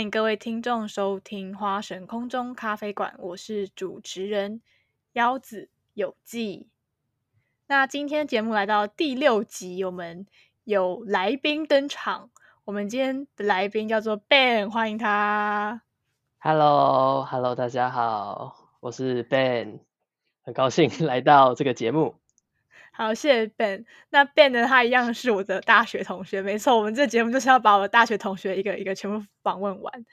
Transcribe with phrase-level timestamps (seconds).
[0.00, 4.62] 欢迎各位听众收听花神空中咖啡馆，我是主持人
[5.12, 6.70] 腰子有记。
[7.66, 10.26] 那今天节目来到第六集，我们
[10.64, 12.30] 有来宾登场。
[12.64, 15.82] 我们今天的来宾叫做 Ben，欢迎他。
[16.38, 19.80] Hello，Hello，大家好，我是 Ben，
[20.40, 22.14] 很高兴 来到这个节目。
[22.92, 23.84] 好，谢谢 Ben。
[24.10, 24.66] 那 Ben 呢？
[24.66, 26.76] 他一样是我的大学同学，没错。
[26.76, 30.04] 我们这节目就是要把我的大学同学一个一个全部访问完。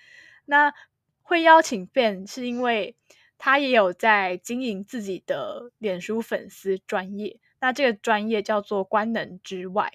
[0.46, 0.74] 那
[1.22, 2.96] 会邀请 Ben 是因为
[3.38, 7.40] 他也有在经营自己的脸书粉丝专业。
[7.60, 9.92] 那这个专业叫做“官能之外”。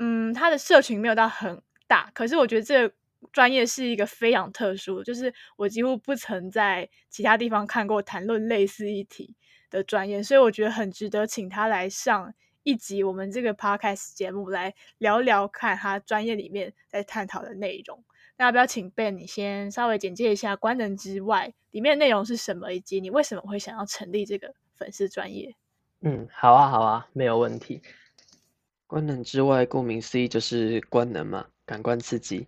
[0.00, 2.94] 嗯，他的社群没有到很大，可是我觉得这个
[3.32, 9.36] 专业是一个非常特殊，就是我几乎不曾在其他地方看过谈论类似议题。
[9.70, 18.02] 的专业，所以我觉得很值得请他来上一集我们这个 podcast 节目，来聊聊看他专业里面在探讨的内容。
[18.38, 25.54] 那要不要请 Ben 你先稍微简介一下“官能之外”里面内容是什么，以及你为什么会想要成立这个粉丝专业？
[26.02, 27.80] 嗯，好啊，好啊，没有问题。
[28.86, 32.46] 官能之外，顾名思义就是官能嘛，感官刺激。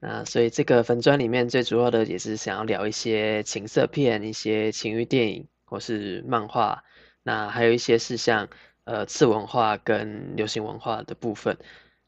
[0.00, 5.46] 那所以这个粉专里面最主要的也是想要聊一些情色片、一些情欲电影。
[5.68, 6.84] 或是漫画，
[7.22, 8.48] 那还有一些是像
[8.84, 11.58] 呃次文化跟流行文化的部分。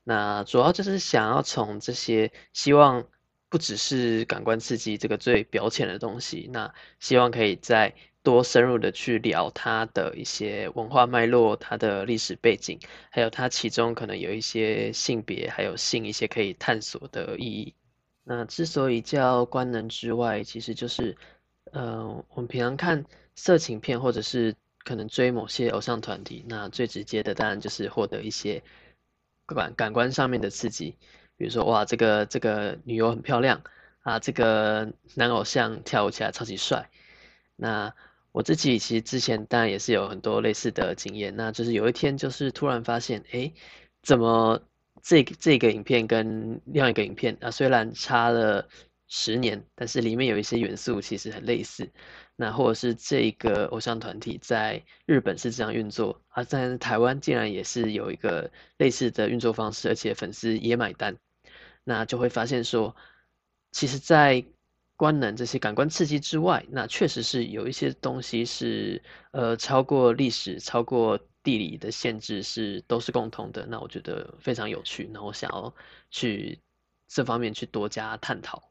[0.02, 3.04] 那主要就是想要从这些，希望
[3.48, 17.74] 不只是感官刺激这个最表浅的东西，那希望可以再多深入的去聊它的一些文化脉络、它的历史背景，还有它其中可能有一些性别还有性一些可以探索的意义。
[18.24, 21.16] 那之所以叫官能之外，其实就是，
[21.72, 23.04] 呃，我们平常看。
[23.42, 28.62] 色情片，或者是可能追某些偶像团体，那最直接的当然就是获得一些
[29.46, 30.94] 感感官上面的刺激，
[31.38, 33.62] 比如说哇，这个这个女友很漂亮
[34.02, 36.90] 啊，这个男偶像跳舞起来超级帅。
[37.56, 37.94] 那
[38.32, 43.50] 我自己其实之前当然也是有很多类似的经验，那就是有一天就是突然发现，哎，
[44.02, 44.60] 怎么
[45.02, 48.68] 这这个影片跟另外一个影片啊，虽然差了
[49.08, 51.90] 十年，但是里面有一些元素其实很类似。
[52.40, 61.14] 那或者是这个偶像团体在日本是这样运作，啊在台湾竟然也是有一个类似的运作方式，而且粉丝也买单，
[61.84, 62.96] 那就会发现说，
[63.72, 64.42] 其实，在
[64.96, 69.02] 官能这些感官刺激之外，那确实是有一些东西是
[69.32, 73.66] 呃超过历史、超过地理的限制，是都是共同的。
[73.66, 75.74] 那我觉得非常有趣，那我想要
[76.10, 76.58] 去
[77.06, 78.69] 这方面去多加探讨。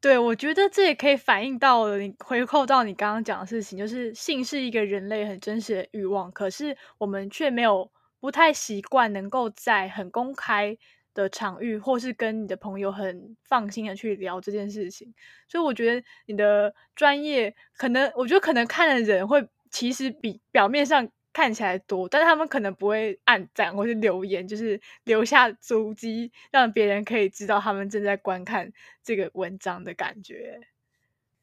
[0.00, 10.78] 对，我觉得这也可以反映到你回扣到你刚刚讲的事情，就是性是一个人类很真实的欲望，可是我们却没有不太习惯能够在很公开
[11.14, 15.12] 的场域，或是跟你的朋友很放心的去聊这件事情。
[15.48, 21.08] 所以我觉得你的专业，可能我觉得可能看的人会其实比表面上。
[21.32, 28.72] 看起来多，但是他们可能不会按赞或是留言，就是留下足迹，让别人可以知道他们正在观看
[29.04, 30.60] 这个文章的感觉。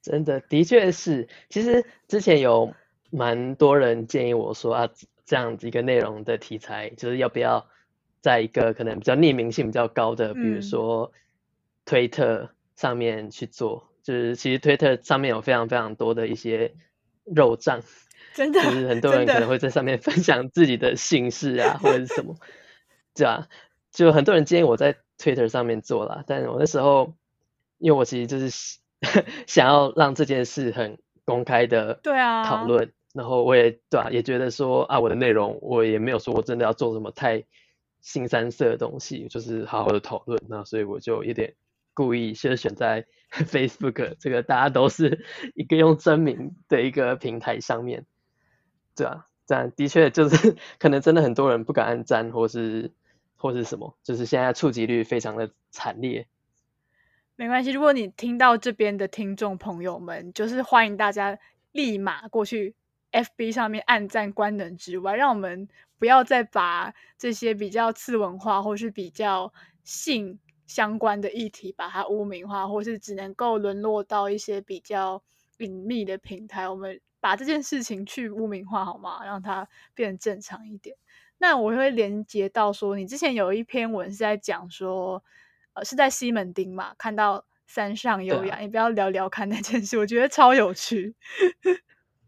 [0.02, 1.28] 真的，的确是。
[1.50, 2.74] 其实之前有
[3.10, 4.90] 蛮多人建议我说啊，
[5.26, 7.68] 这样子一个内容的题材，就是要不要
[8.22, 11.12] 在一个可能比较匿名性比较高的，比如说
[11.86, 13.90] 推特上面去做。
[14.04, 16.76] 就是其实推特上面有非常非常多的一些
[17.24, 17.82] 肉账。
[18.36, 22.36] 真的，就是很多人可能会在上面 分享自己的姓氏啊，或者是什么，
[23.16, 23.48] 对啊，
[23.92, 27.14] 就很多人建议我在 Twitter 上面做啦，但我那时候，
[27.78, 28.50] 因为我其实就是
[29.48, 37.46] 想 要让这件事很公开的对啊讨论，然后我也对啊，也觉得说啊，我的内容我也没有说我真的要做什么太
[38.02, 41.56] 新三色的东西，就是好好的讨论，那所以我就有点
[41.94, 48.06] 故意先选在 Facebook 这个大家都是一个用真名的一个平台上面。
[48.96, 52.92] 对啊，这样的确就是可能真的很多人不敢按赞，或是
[53.36, 56.28] 或是什么，就是现在触及率非常的惨烈。
[57.36, 61.38] 没关系，如果你听到这边的听众朋友们，就是欢迎大家
[61.74, 62.74] 立马过去
[63.12, 65.68] FB 上面按赞官能之外，让我们
[66.00, 69.54] 不要再把这些比较次文化或是比较
[69.84, 75.22] 性相关的议题把它污名化，或是只能够沦落到一些比较
[75.58, 77.02] 隐秘的平台，我们。
[77.26, 79.26] 把这件事情去污名化好吗？
[79.26, 80.96] 让它变得正常一点。
[81.40, 85.24] 那我会连接到说，你之前有一篇文是在讲说，
[85.74, 91.16] 呃，是在西门町嘛，看到山上优雅，你不要聊聊看那件事，我觉得超有趣。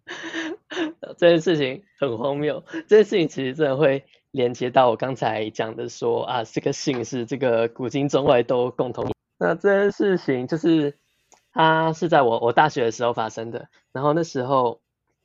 [1.20, 10.98] 这件事情很荒谬，这件事情其实真的会连接到我刚才讲的说啊，这个姓是这个古今中外都共同那这件事情就是
[11.54, 14.82] 它是在我我大学的时候发生的，然后那时候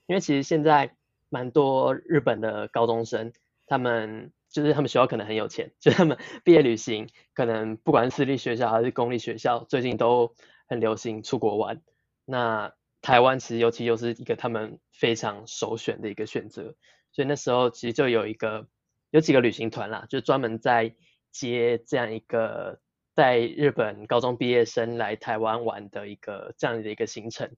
[0.06, 0.94] 因为其实现在
[1.28, 3.32] 蛮多日本的高中生，
[3.66, 10.34] 他们就是他们学校可能很有钱， 就他们毕业旅行可能不管是私立学校还是公立学校，最近都
[10.68, 11.80] 很流行出国玩。
[12.24, 16.74] 那台湾其实尤其又是一个他们非常首选的一个选择，
[17.12, 18.68] 所以那时候其实就有一个
[19.10, 20.94] 有几个旅行团啦，就专门在
[21.30, 22.80] 接这样一个
[23.14, 27.50] 带日本高中毕业生来台湾玩的一个这样的一个行程。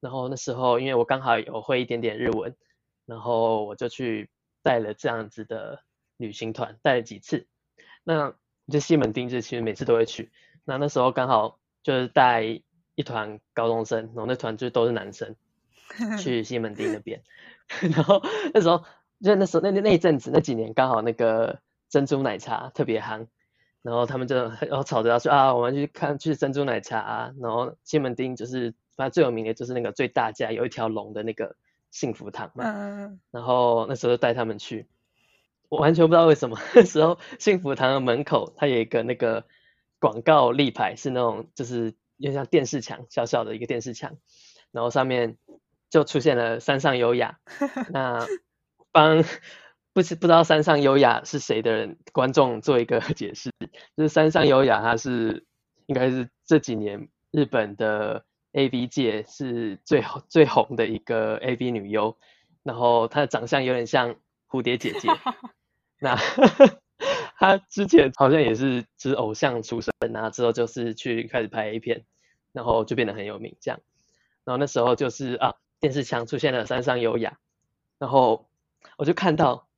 [0.00, 2.54] 然后那时候因为我刚好有会一点点日文，
[3.06, 4.30] 然后我就去
[4.62, 5.82] 带了这样子的
[6.16, 7.46] 旅行团，带了几次。
[8.04, 8.34] 那
[8.70, 10.30] 就西门町，就其实每次都会去。
[10.64, 12.62] 那那时候刚好就是带。
[12.98, 15.36] 一团高中生，然后那团就都是男生，
[16.18, 17.22] 去西门町那边。
[17.94, 18.22] 然后
[18.54, 18.86] 那时候
[19.22, 21.60] 就那时候那那那一阵子那几年刚好那个
[21.90, 23.26] 珍珠奶茶特别夯，
[23.82, 26.98] 然后他们就然后吵着要说啊，我们去看去珍珠奶茶。
[26.98, 31.56] 啊，然后西门町就是反正最有名的就是那个最大家有一条龙的那个
[31.90, 32.64] 幸福堂嘛。
[32.66, 34.88] 嗯然后那时候就带他们去，
[35.68, 39.44] 我完全不知道为什么 那时候幸福堂的门口它有一个那个
[40.00, 41.94] 广告立牌，是那种就是。
[42.18, 44.16] 有点像电视墙，小小的一个电视墙，
[44.72, 45.36] 然后上面
[45.90, 47.38] 就出现了山上优雅。
[47.92, 48.26] 那
[48.90, 49.22] 帮
[49.92, 53.50] 不知不知道山上优雅是谁的人观众做一个 解释，
[53.98, 55.44] 就是山上优雅，他是
[55.84, 58.24] 应该是这几年日本的
[58.56, 62.16] A B 界是最 最红的一个 A B 女优，
[62.62, 64.16] 然后她的长相有点像
[64.48, 65.08] 蝴蝶姐姐。
[66.00, 66.16] 那
[67.38, 72.04] 她之前好像也是是偶像出身啊，之后就是去开始拍 A 片，
[72.52, 73.78] 然后就变得很有名这样。
[74.44, 77.38] 然后那时候就是啊，电视墙出现了山上优雅，
[77.98, 78.48] 然后
[78.96, 79.68] 我就看到，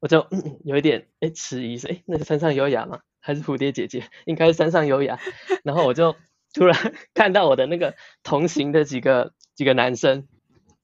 [0.00, 3.00] 我就嗯 有一点哎迟疑，是哎那是山上优雅吗？
[3.20, 4.10] 还是蝴蝶姐姐？
[4.26, 5.20] 应该是山上优雅。
[5.62, 6.16] 然后我就
[6.54, 10.26] 突然看到我的那个同行的几个几个男生，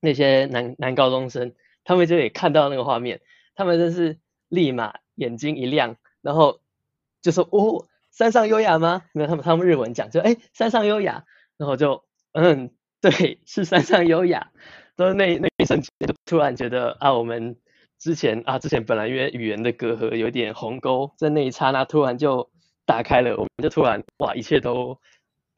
[0.00, 3.22] 那些男男高中生，他们就也看到那个画面，
[3.54, 4.18] 他们真是
[4.48, 5.96] 立马眼睛一亮。
[6.20, 6.60] 然后
[7.22, 9.04] 就说哦，山上优雅吗？
[9.14, 11.24] 没有，他们他们日文讲就哎，山上优雅。
[11.56, 12.70] 然后就嗯，
[13.00, 14.50] 对，是山上优雅。
[14.96, 15.90] 都那那一瞬间，
[16.26, 17.56] 突然觉得啊，我们
[17.98, 22.50] 之前啊，之前本来因为语言的隔阂有点鸿沟，在那一刹那突然就
[22.84, 24.98] 打开了，我们就突然哇，一切都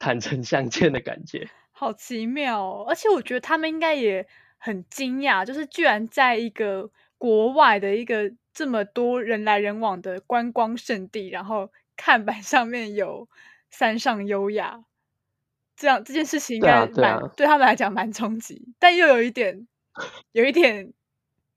[0.03, 1.47] 坦诚相见的感觉。
[1.71, 2.85] 好奇妙哦！
[2.89, 4.27] 而且我觉得他们应该也
[4.57, 8.33] 很惊讶，就是居然在一个国外的一个。
[8.55, 13.27] 这么多人来人往的观光圣地，然后看板上面有
[13.71, 14.83] “山上优雅”，
[15.75, 19.67] 这样这件事情应该蛮对他们来讲蛮冲击，但又有一点，
[20.33, 20.93] 有一点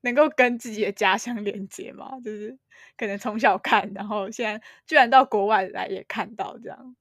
[0.01, 2.57] 能够跟自己的家乡连接嘛，就是
[2.97, 6.97] 可能从小看，然后现在居然到国外来也看到这样。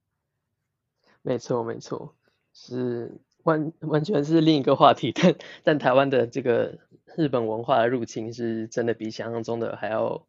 [1.25, 2.16] 没错，没错，
[2.54, 6.77] 是完完全是另一个话题，但但台湾的这个。
[7.17, 10.27] 日本文化的入侵是真的比想象中的还要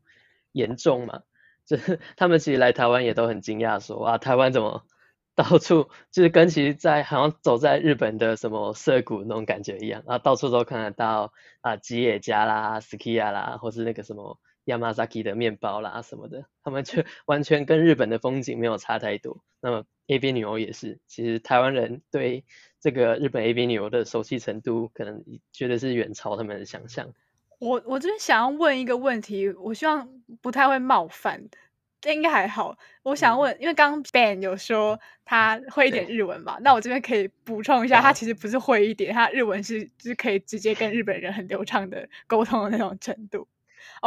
[0.53, 1.23] 严重嘛？
[1.67, 4.85] 就是他们其实来台湾也都很惊讶，说啊，台湾怎么
[5.35, 19.42] 到处就是跟其实在好像走在日本的什么涩谷那种感觉一样，啊，到处都看得到啊吉野家啦、s k i a 啦，或是那个什么 Yamazaki 的面包啦什么的，他们就完全跟日本的风景没有差太多。
[19.62, 22.44] 那么 A B 女优也是，其实台湾人对。
[22.78, 27.12] 这个日本 A B 女优的熟悉程度，可能觉得是远超他们的想象。
[27.58, 30.08] 我我这边想要问一个问题，我希望
[30.40, 31.49] 不太会冒犯，
[32.00, 32.78] 这应该还好。
[33.02, 43.49] 我想问，因为刚刚 Ben 有说他会一点日文嘛，那我这边可以补充一下，他其实不是会一点，他日文是就是可以直接跟日本人很流畅的沟通的那种程度。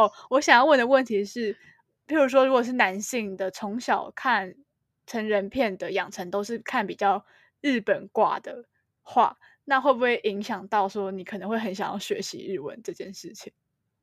[0.06, 1.54] 哦，我想要问的问题是，
[2.08, 4.56] 譬如说，如果是男性的，从小看
[5.06, 7.26] 成人片的养成都是看比较。
[7.62, 8.64] 日本挂的
[9.02, 13.52] 话，那会不会影响到说你可能会很想要学习日文这件事情？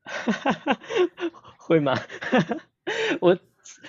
[1.56, 1.98] 会吗？
[3.22, 3.38] 我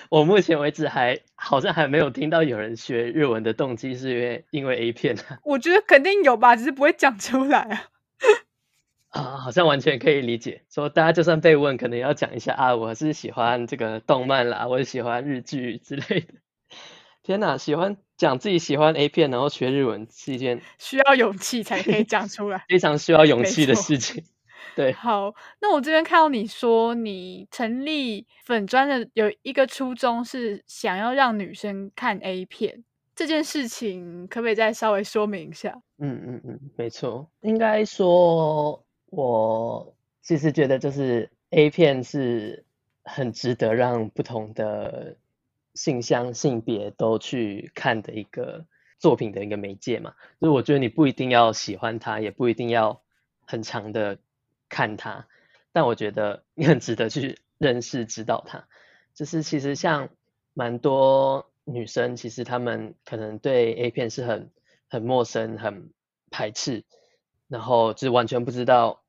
[0.08, 7.84] 我目前为止还好像还没有听到有人学日文的动机是因为因为 A 片我觉得肯定有吧，只是不会讲出来啊。
[9.18, 16.34] 啊，好像完全可以理解，说大家就算被问，可能要讲一下啊，我是喜欢这个动漫啦，我喜欢日剧之类的。
[17.22, 24.24] 天哪，喜欢讲自己喜欢 A 片，然后学日文是一件需要勇气才可以讲出来，非常需要勇气的事情。
[24.74, 32.84] 对，好，那我这边看到你说你成立粉专的有一个初衷是想要让女生看 A 片，
[33.14, 35.74] 这件事情可不可以再稍微说明一下？
[35.98, 42.64] 嗯嗯嗯，没错，应该说，我其实觉得就是 A 片是
[43.04, 45.16] 很值得让不同的。
[45.74, 48.66] 性向、性别都去看的一个
[48.98, 50.12] 作品的一个媒介嘛。
[50.40, 53.00] 就是我觉得你不一定要喜欢它，也不一定要
[53.46, 54.18] 很长的
[54.68, 55.28] 看它，
[55.70, 58.66] 但我觉得你很值得去认识、知道它。
[59.14, 60.08] 就是其实像
[60.52, 64.50] 蛮多女生，其实她们可能对 A 片是很
[64.88, 65.90] 很陌生、很
[66.28, 66.82] 排斥，
[67.48, 69.02] 然后就是完全不知道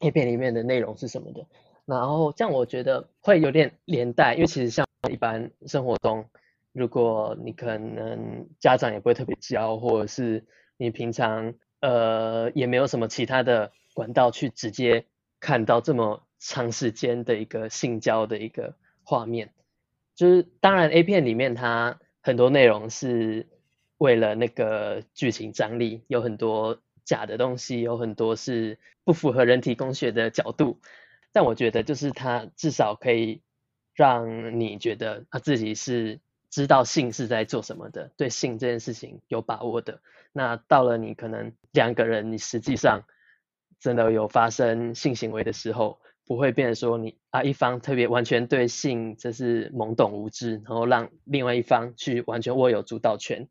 [0.00, 1.46] A 片里面的内容是什么的。
[1.86, 6.26] 然后这样我觉得会有点连带，因为其实像一般生活中，
[6.72, 10.44] 如果你可能家长也不会特别教，或者是
[10.76, 15.06] 你平常呃也没有什么其他的管道去直接
[15.40, 19.52] 看到这么长时间的一个性交的一个画面，
[20.14, 23.48] 就是当然 A 片里面它很多内容是
[23.98, 26.78] 为了那个剧情张力，有很多
[27.10, 30.78] 假的东西，有很多是不符合人体工学的角度。
[31.32, 33.42] 但我觉得，就是他至少可以
[33.96, 40.00] 让你觉得他自己是知道性是在做什么的，对性这件事情有把握的。
[40.32, 43.02] 那到了你可能两个人，你实际上
[43.80, 53.48] 真的有发生性行为的时候，不会变得说你啊一方特别完全对性这是懵懂无知，然后让另外一方去完全握有主导权，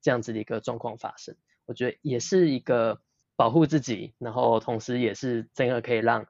[0.00, 1.34] 这样子的一个状况发生。
[1.70, 2.98] 我觉得也是一个
[3.36, 6.26] 保护自己，然后同时也是真的可以让。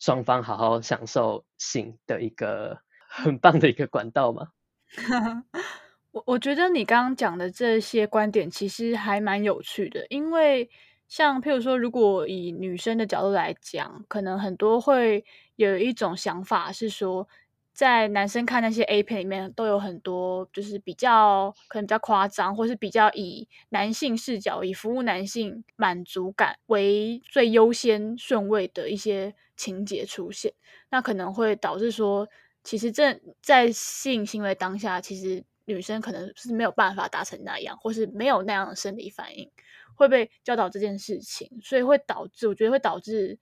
[0.00, 2.76] 双方好好享受性的一个
[3.08, 4.48] 很棒的一个管道嘛？
[6.10, 10.68] 我我觉得你刚刚讲的这些观点其实还蛮有趣的，因为
[11.08, 15.24] 像譬如说，如果以女生的角度来讲，可能很多会
[15.56, 17.26] 有一种想法是说。
[17.74, 30.52] 在男生看那些 A 片里面，都有很多就是比较可能比较夸张，或是比较以男性视角、以服务男性满足感为最优先顺位的一些情节出现，
[30.90, 32.28] 那可能会导致说，
[32.62, 39.50] 其实正在性行为当下，其实女生可能是没有办法达成那样，或是没有那样的生理反应，
[39.96, 43.36] 会被教导这件事情，所以会导致，我觉得会导致。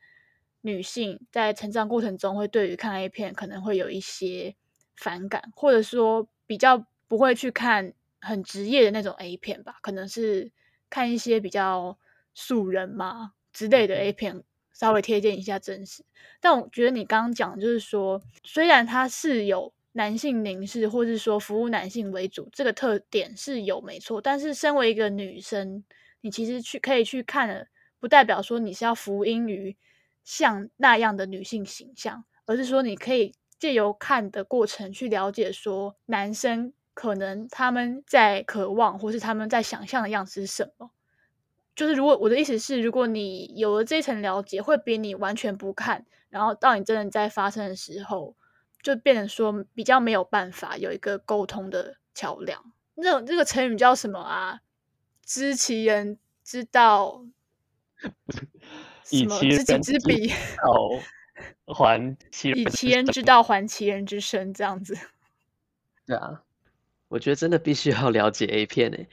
[0.63, 4.55] 女性在成长过程中会对于看 A 片可能会有一些
[4.97, 10.51] 反感，或者说比较不会去看很职业的那种 A 片吧，可能是
[10.89, 11.99] 看一些比较
[12.33, 14.43] 素人嘛之类的 A 片，
[14.73, 16.05] 稍微贴近一下真实。
[16.41, 25.83] 但我觉得你刚刚讲就是说，虽然它是有男性凝视，或是说服务男性为主这个特点是有没错，但是身为一个女生，
[26.21, 27.67] 你其实去可以去看的，
[27.99, 29.77] 不代表说你是要服膺于。
[30.25, 40.91] 像那样的女性形象，而是说你可以借由看的过程去了解，说男生可能他们在渴望或是他们在想象的样子是什么。
[41.75, 48.37] 就是如果我的意思是，如果你有了这一层了解，会比你完全不看，然后到你真的在发生的时候，
[48.83, 52.73] 就变成说比较没有办法有一个沟通的桥梁。
[52.95, 54.61] 那这个成语叫什么啊？
[55.25, 57.25] 知其人之道。
[59.13, 64.97] 以其人之道，还其以其人之道还其人之身，这样子。
[66.07, 66.43] 对啊，
[67.09, 69.07] 我觉得真的必须要了解 A 片诶，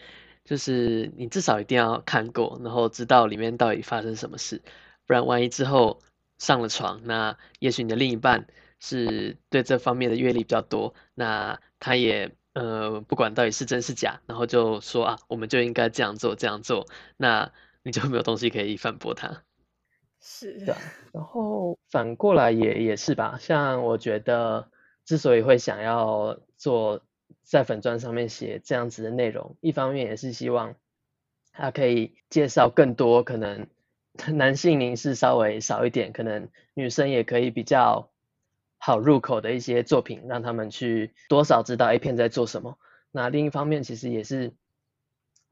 [0.46, 4.62] 就是你至少一定要看过，然后知道里面到底发生什么事，
[5.06, 6.02] 不然万一之后
[6.38, 8.48] 上了床，那也许你的另一半
[8.80, 16.88] 是对这方面的阅历比较多，那他也呃不管到底是真是假，然后就说啊，我们就应该这样做这样做，
[17.18, 17.52] 那
[17.84, 19.44] 你就没有东西可以反驳他。
[20.22, 20.76] 是的，
[21.14, 23.38] 然后反过来也也是吧。
[23.40, 24.70] 像我觉得，
[25.06, 27.02] 之所以会想要做
[27.42, 30.76] 在粉钻上面写这样子的内容，一方面也是希望
[31.54, 33.68] 它可以介绍更多可能
[34.28, 38.10] 男性凝视稍微少一点，可能女生也可以比较
[38.78, 42.78] 好入口的一些作品，让他们去多少知道 A 片在做什么。
[43.12, 44.52] 那另一方面，其实也是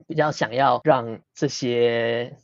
[0.08, 2.36] 比较想要让这些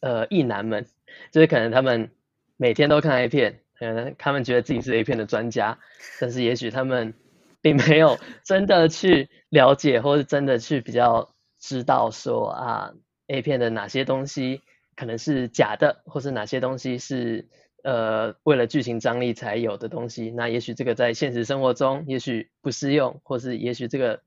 [0.00, 0.86] 呃异男们。
[1.30, 2.10] 就是可能他们
[2.56, 5.78] 每天都看 A 片，可能他们觉得自己是 A 片的专家，
[6.20, 7.14] 但是也许他们
[7.60, 12.92] 并没有真的去了解，或是真的去比较知道说啊
[13.28, 14.62] A 片的哪些东西
[14.96, 17.48] 可能是假的，或是哪些东西是
[17.82, 20.30] 呃为了剧情张力才有的东西。
[20.30, 24.20] 那也许这个在现实生活中也许不适用，或是也许这个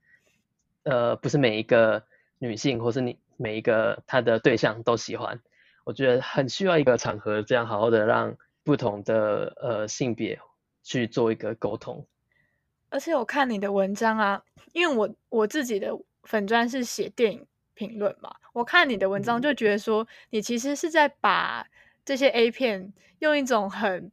[0.83, 2.03] 呃不是每一个
[2.39, 5.39] 女性或是你每一个他的对象都喜欢。
[5.85, 10.37] 我觉得很需要一个场合，这样好好的让不同的呃性别
[10.83, 12.05] 去做一个沟通。
[12.89, 21.67] 而且我看你的文章啊，因为我我自己的粉砖是写电影评论嘛，我看你的文章就觉得说，你其实是在把
[22.03, 24.11] 这些 A 片用一种很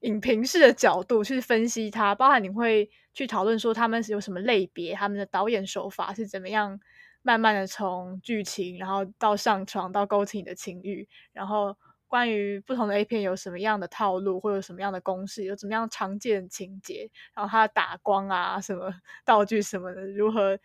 [0.00, 6.78] 影评式的角度去分析它，包含你会去讨论说他们是有什么类别，他们的导演手法是怎么样，
[7.22, 18.92] 慢慢的从剧情，然后到上床，到勾起你的情欲，然后关于不同的 A 片有什么样的套路，或者什么样的公式，有怎么样常见情节，然后它的打光啊，什么
[19.24, 20.58] 道具什么的，如何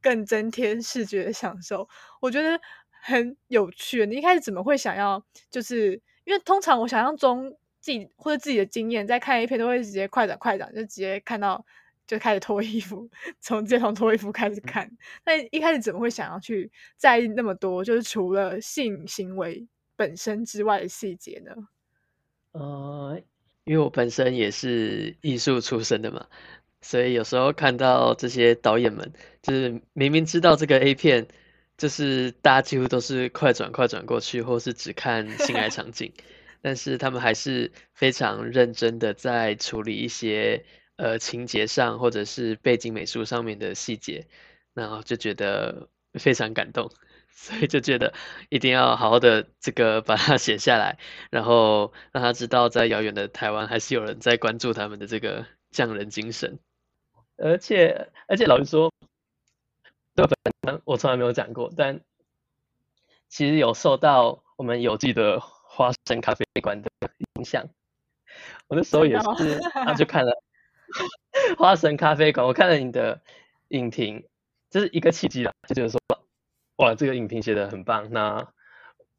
[0.00, 1.88] 更增添视觉的享受，
[2.20, 4.06] 我觉得很有趣。
[4.06, 5.24] 你一开始怎么会想要？
[5.50, 7.56] 就是因为通常我想象中。
[7.84, 11.62] 自己或者自己的经验，在看 A 片都会直接快转快转，就直接看到
[12.06, 13.08] 就开始脱衣服，
[13.40, 14.90] 从直接从脱衣服开始看。
[15.24, 21.52] 那一开始怎么会想要去在意那么多，就是除了性行为本身之外的细节呢？
[22.52, 23.20] 呃，
[23.64, 26.26] 因为我本身也是艺术出身的嘛，
[26.82, 31.26] 所以有时候看到这些导演们，就是明明知道这个 A 片，
[31.76, 36.12] 就是大家几乎都是快转快转过去，或是只看性爱场景。
[36.62, 40.64] 但是他们还是非常认真的在处理一些
[40.96, 44.26] 呃情节上或者是背景美术上面的细节，
[44.72, 46.90] 然后就觉得非常感动，
[47.30, 48.14] 所以就觉得
[48.48, 50.98] 一定要好好的这个把它写下来，
[51.30, 56.58] 然后让他知道在遥远的台湾还是有人在关注他们的这个匠人精神。
[57.36, 58.92] 而且而且老实说，
[60.14, 60.26] 这
[60.62, 62.00] 本我从来没有讲过，但
[63.28, 65.40] 其实有受到我们有记的。
[65.76, 66.88] 花生咖啡馆的
[67.34, 67.68] 影响，
[68.68, 70.40] 我那时候也是，他就看了
[71.58, 73.22] 花神咖啡馆，我看了你的
[73.68, 74.24] 影评，
[74.70, 76.00] 这是一个契机啦，就觉得说，
[76.76, 78.52] 哇，这个影评写的很棒，那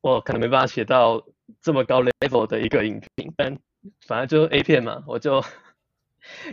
[0.01, 1.25] 我可能没办法写到
[1.61, 3.57] 这么高 level 的一个影评，但
[4.05, 5.43] 反正就是 A 片嘛，我就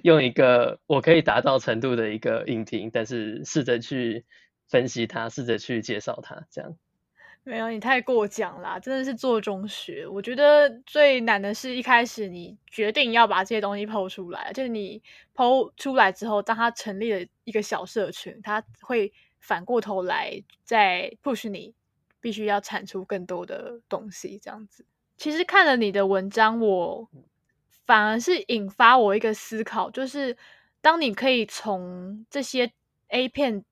[0.02, 4.24] 用一个我可以达到程度的一个影评，但是试着去
[4.68, 6.76] 分析它，试着去介绍它，这样。
[7.44, 10.06] 没有，你太过奖啦，真的是做中学。
[10.06, 15.02] 我觉得最难的是一开始你决定要把这些东西剖出来，就是你
[15.34, 21.74] 剖出来之后，当它成立了一个小社群，它会反过头来再 push 你，
[22.20, 24.38] 必须要产出更多的东西。
[24.40, 27.08] 这样子，其实看了你的文章，我
[27.84, 30.36] 反而是引发我一个思考，就是
[30.80, 32.70] 当你可以从这些
[33.08, 33.64] A 片，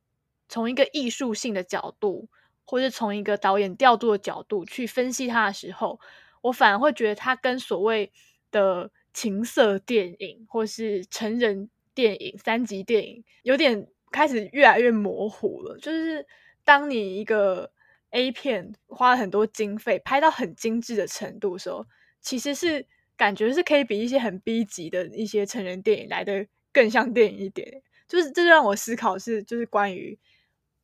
[0.48, 2.28] 从一个艺术性的角度。
[2.70, 5.98] 或者从一个导演调度的角度去分析它的时候，
[6.40, 8.12] 我反而会觉得它跟所谓
[8.52, 15.76] 的情色电影或是成人电影、三级电影有点开始越来越模糊了。
[15.78, 16.24] 就是
[16.62, 17.72] 当你一个
[18.11, 21.85] A 片花了很多经费拍到很精致的程度的时候，
[22.20, 27.83] 其实是感觉是可以比一些很 B 级的一些成人电影来的更像电影一点。
[28.06, 30.16] 就是这让我思考是，就是关于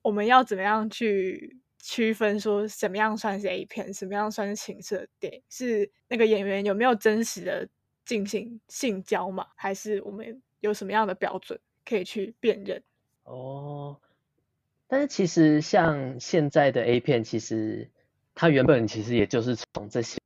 [0.02, 1.60] 我们要怎么样去。
[1.88, 5.40] 区分说什么样算是 A 片，什么样算是情色电影？
[5.48, 7.68] 是那个演员有没有真实的
[8.04, 9.46] 进行性交嘛？
[9.54, 12.82] 还是我们有什么样的标准可以去辨认？
[13.22, 13.96] 哦，
[14.88, 17.88] 但是其实像现在的 A 片，其实
[18.34, 20.18] 它原本其实也就是从这些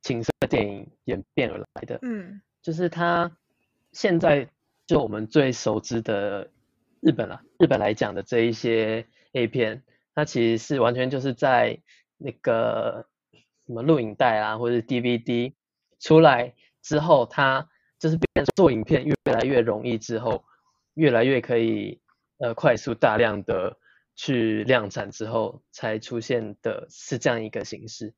[0.00, 1.98] 情色电影演变而来的。
[2.00, 3.30] 嗯，就是它
[3.92, 4.48] 现在
[4.86, 6.50] 就我们最熟知的
[7.00, 9.82] 日本啊，日本来讲的这一些 A 片。
[10.14, 11.80] 它其实是完全就是在
[12.16, 13.06] 那个
[13.66, 15.54] 什么录影带啊，或者 DVD
[16.00, 17.68] 出来之后，它
[17.98, 20.44] 就是变做影片越来越容易之后，
[20.94, 22.00] 越来越可以
[22.38, 23.78] 呃快速大量的
[24.16, 28.12] 去量产之后，才出现的是这样一个形式。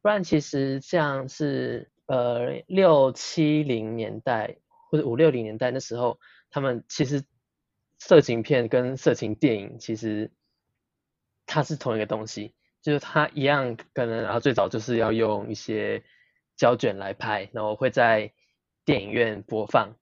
[0.00, 4.56] 不然其实像是呃六七零年代
[4.90, 6.18] 或者五六零年代那时候，
[6.50, 7.22] 他们其实
[7.98, 10.32] 色情片跟色情电影其实。
[11.46, 16.02] 它是同一个东西，就是它一样，可能然后最早就是要用一些
[16.56, 18.32] 胶卷来拍，然后会在
[18.84, 19.94] 电影院播放。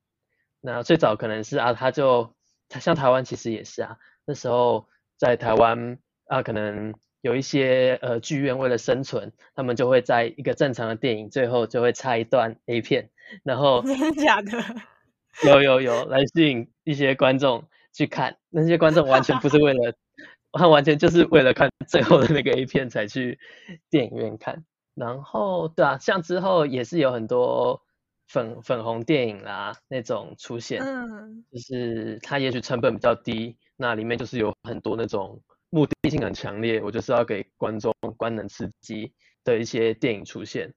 [0.61, 2.35] 那最早可能是啊，它就
[2.69, 13.11] 它像台湾其实也是啊，那时候在台湾啊，可能有一些呃剧院为了生存，他们就会在一个正常的电影最后就会插一段 A 片，
[13.43, 14.51] 然后真的假的？
[15.45, 19.95] 有有有，来吸引一些观众去看，那些观众完全不是为了。
[20.59, 23.39] 他完全就是为了看最后的那个 A 片才去
[23.91, 24.65] 电影院看，
[24.95, 27.83] 然后对啊，像之后也是有很多
[28.29, 39.13] 粉粉红电影啦那种出现，嗯，就是它也许成本比较低，那里面就是有很多那种目的性很强烈，我就是要给观众观能刺激
[39.43, 40.73] 的一些电影出现，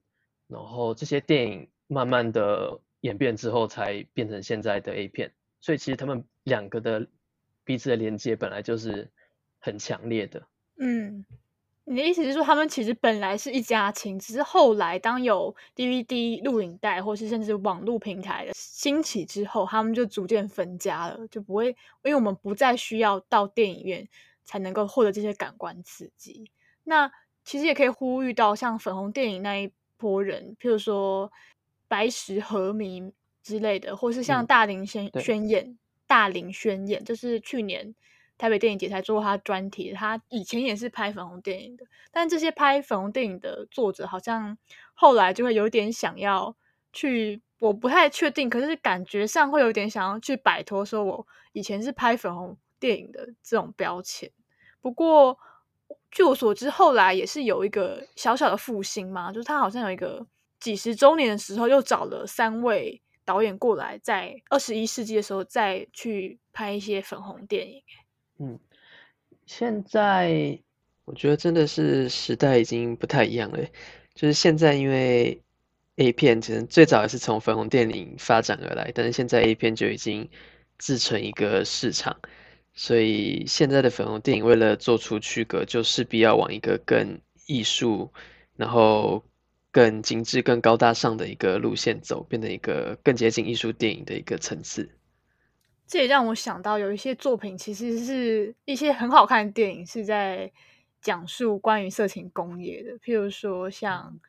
[0.48, 7.06] 然后这些电影慢慢的演变之后才变成现在的 A 片，所以其实他们两个的
[7.64, 9.10] 彼此的连接本来就是。
[9.58, 10.46] 很强烈的，
[10.78, 11.24] 嗯，
[11.84, 21.68] 你的意思是说，他们其实本来是一家亲，只是后来当有 DVD 录影带，或是甚至网络平台的兴起之后，他们就逐渐分家了，就不会，
[22.04, 24.08] 因为我们不再需要到电影院
[24.44, 26.50] 才能够获得这些感官刺激。
[26.84, 27.10] 那
[27.44, 31.32] 其实也可以呼吁到像粉红电影那一波人，譬如说
[31.88, 37.94] 白石和弥之类的，或是像大林宣宣言、大林宣言，就是去年。
[38.38, 44.56] 台北电影节才做他专题，他以前也是拍粉红电影的，但这些拍粉红电影的作者好像
[44.94, 46.54] 后来就会有点想要
[46.92, 54.30] 去，我不太确定，可是感觉上会有点想要去摆脱说我以前是拍粉红电影的这种标签。
[54.80, 55.36] 不过
[56.10, 60.24] 据我所知，后来也是有一个小小的复兴嘛，就是他好像有一个
[60.60, 67.82] 几十周年的时候，又找了三位导演过来，在二十一世纪的时候再去拍一些粉红电影。
[68.38, 68.58] 嗯，
[69.46, 70.58] 现在
[71.04, 73.58] 我觉得真的是时代已经不太一样了。
[74.14, 75.42] 就是现在，因为
[75.96, 80.28] A 片其实最早也是从粉红电影发展而来，但是现在 A 片就已经
[80.78, 82.20] 自成一个市场，
[82.74, 88.12] 所以现在的粉红电影为了做出区隔，就势必要往一个更艺术，
[88.56, 89.24] 然后
[89.72, 94.97] 更精致、更高大上的一个路线走，变成一个更接近艺术电影的一个层次。
[95.88, 100.52] 这也让我想到，有一些作品其实是一些很好看的电影，是在
[101.00, 102.98] 讲述关于色情工业的。
[102.98, 104.20] 譬如说，像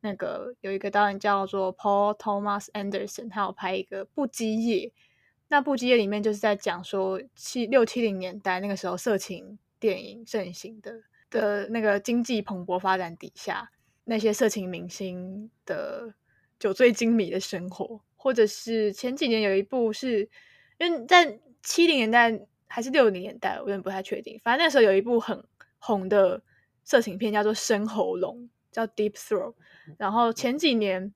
[0.00, 4.88] 那个有一个导演叫做 Paul Thomas Anderson，他有拍一个《不羁夜》。
[5.46, 11.00] 那《不羁夜》里面就是在讲说七六七零年代那个时候色情电影盛行的
[11.30, 13.70] 的那个经济蓬勃发展底下，
[14.02, 16.12] 那些色情明星的
[16.58, 20.28] 酒醉金迷的生活，或者是前几年有一部是。
[20.78, 24.38] 因为在七零年代还是六零年代，我有点不太确定。
[24.42, 25.44] 反正那时候有一部很
[25.78, 26.42] 红的
[26.82, 28.36] 色情片，叫做《深喉咙》，
[28.72, 29.52] 叫《Deep Throat》。
[29.96, 31.14] 然后前几年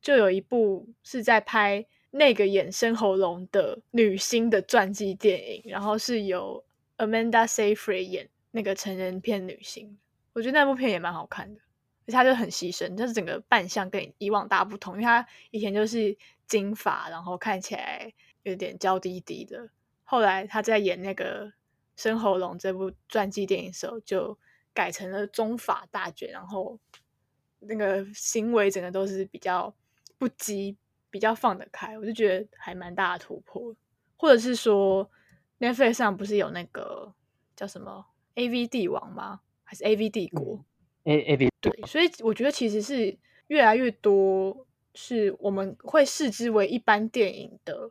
[0.00, 6.64] 就有一部是在拍那个演深喉咙的女星的传记电影，然后是由
[6.96, 9.98] Amanda Seyfried 演那个成人片女星。
[10.32, 11.60] 我觉得那部片也蛮好看的，
[12.06, 18.12] 而且她就很牺牲，就是整个扮相跟以往大不同，因为她以前就是金发，然后看起来。
[18.44, 19.68] 有点娇滴滴的。
[20.04, 21.46] 后来他在演那个
[21.96, 24.38] 《深喉咙》这部传记电影的时候，就
[24.72, 26.78] 改成了中法大卷，然后
[27.60, 29.74] 那个行为整个都是比较
[30.18, 30.76] 不羁，
[31.10, 31.98] 比较放得开。
[31.98, 33.74] 我就觉得还蛮大的突破。
[34.16, 35.10] 或者是说
[35.58, 37.12] ，Netflix 上不是有那个
[37.56, 39.40] 叫什么 AV 帝王吗？
[39.64, 40.64] 还是 AV 帝国
[41.04, 43.16] ？A A V 对，所以我觉得其实是
[43.48, 47.90] 越来越多是我们会视之为一般电影的。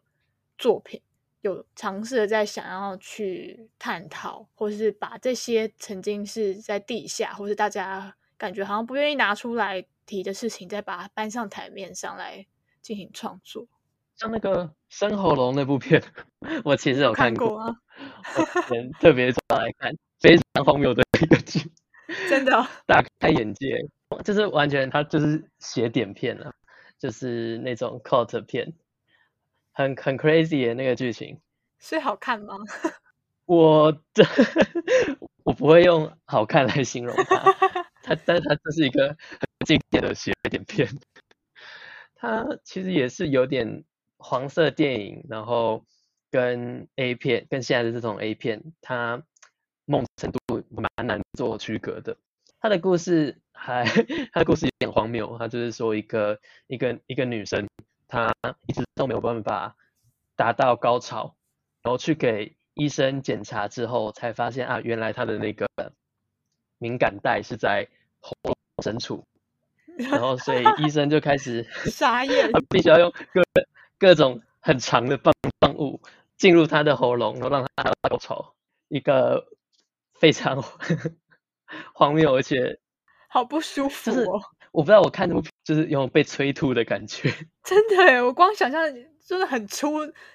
[0.63, 1.01] 作品
[1.41, 12.47] 有尝试的在想要去探讨，或是把这些曾经是在地下，或是大家感觉好像不愿意拿出来提的事情，再把它搬上台面上来
[12.81, 13.67] 进行创作。
[14.15, 16.01] 像那个《生喉咙》那部片，
[16.63, 17.75] 我其实有看过啊，
[19.01, 21.59] 特别抓来看，非常荒谬的一个剧，
[22.29, 22.51] 真的
[22.87, 23.85] 打开眼界，
[24.23, 26.53] 就是完全他就是写点片了，
[26.97, 28.73] 就是那种 cult 片。
[29.73, 31.39] 很很 crazy 的那个剧情，
[31.79, 32.55] 所以好看吗？
[33.45, 34.23] 我这
[35.43, 37.43] 我不会用好看来形容它，
[38.01, 40.87] 它但是它这是一个很经典的写点片，
[42.15, 43.83] 它其实也是有点
[44.17, 45.85] 黄色电影，然后
[46.31, 49.21] 跟 A 片跟现在的这种 A 片，它
[49.85, 52.15] 梦程度蛮难做区隔的。
[52.61, 53.83] 它的故事还
[54.31, 57.67] 它的故事有点荒谬，它就是说一个一个一个女生。
[58.13, 58.31] 他
[58.67, 59.75] 一直都没有办法
[60.35, 61.33] 达到高潮，
[61.81, 65.67] 然后去给医生检查之后，才发现啊，原来他的那个
[66.77, 67.87] 敏感带是在
[68.19, 69.25] 喉咙深处，
[69.97, 73.41] 然后所以医生就开始 傻眼，他必须要用各
[73.97, 75.99] 各种很长的棒棒物
[76.37, 78.53] 进入他的喉咙，然后让他高潮，
[78.89, 79.47] 一个
[80.13, 80.63] 非常
[81.95, 82.79] 荒谬而且
[83.27, 84.39] 好不舒服哦。
[84.73, 87.31] 我不知道我看这部就是有种被催吐的感觉，
[87.63, 88.81] 真的，我光想象
[89.25, 89.91] 真的很粗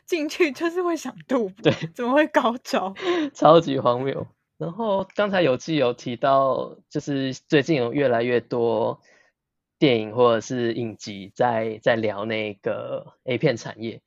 [0.07, 2.95] 进去就是会想吐，对，怎么会高潮？
[3.35, 4.27] 超级荒谬。
[4.57, 9.01] 然后刚才有记有提到，就是最近有越来越多
[9.79, 14.01] 电影或者是影集在在聊那个 A 片产业。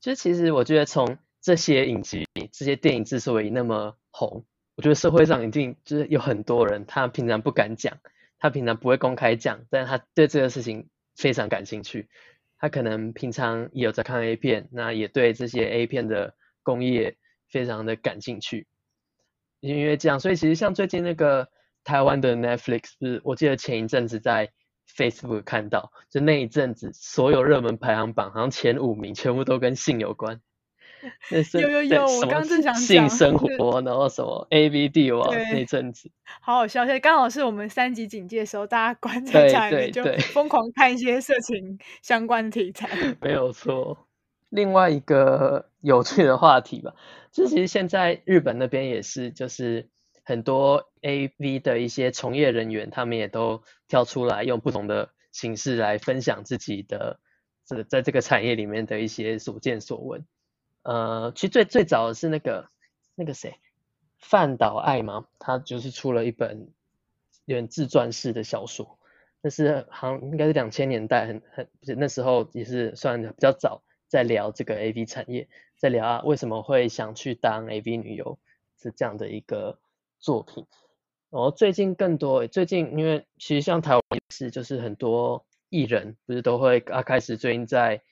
[0.00, 4.44] 就其实我觉得从这些影集、这些电影之所以那么红，
[4.76, 7.98] 我觉得社会上一定就是有很多人他平常不敢讲。
[8.38, 12.08] 他平常不会公开讲，但他对这个事情非常感兴趣。
[12.58, 17.16] 他可能平常也有在看 A 片，那也对这些 A 片的工业
[17.50, 18.66] 非常的感兴趣。
[19.60, 21.48] 因为这样，所以其实像最近那个
[21.84, 24.52] 台湾的 Netflix 是，我记得前一阵子在
[24.96, 30.40] Facebook 看到，就那一阵子所有热门排行榜，好像前五名全部都跟性有关。
[31.60, 36.84] 有有有，我刚正想性生活，然后什么 A V D 王那阵子，好好笑。
[36.84, 42.88] 现在刚好是我们三级警戒的时候，大家关在家里面就疯狂看一些色情相关题材。
[43.20, 44.06] 没有错。
[44.48, 46.94] 另外一个有趣的话题吧，
[47.32, 49.90] 就其实现在日本那边也是，就是
[50.24, 57.18] 很多 A V 的一些从业人员，他们也都跳出来用不同的形式来分享自己的
[57.66, 60.24] 这在这个产业里面的一些所见所闻。
[60.86, 62.70] 呃，其实最最早是那个
[63.16, 63.58] 那个谁，
[64.20, 66.68] 范岛爱嘛，他就是出了一本
[67.44, 68.96] 有点自传式的小说，
[69.40, 78.38] 那是好像应该是两千年代，很很不是那时候也是算比较早在聊这个 A V 产业，在聊啊为什么会想去当 A V 女优
[78.80, 79.80] 是这样的一个
[80.20, 80.68] 作品。
[81.30, 88.02] 然后最近更多，最近因为其实像台湾是，就是很多艺人不是都会啊开始最近在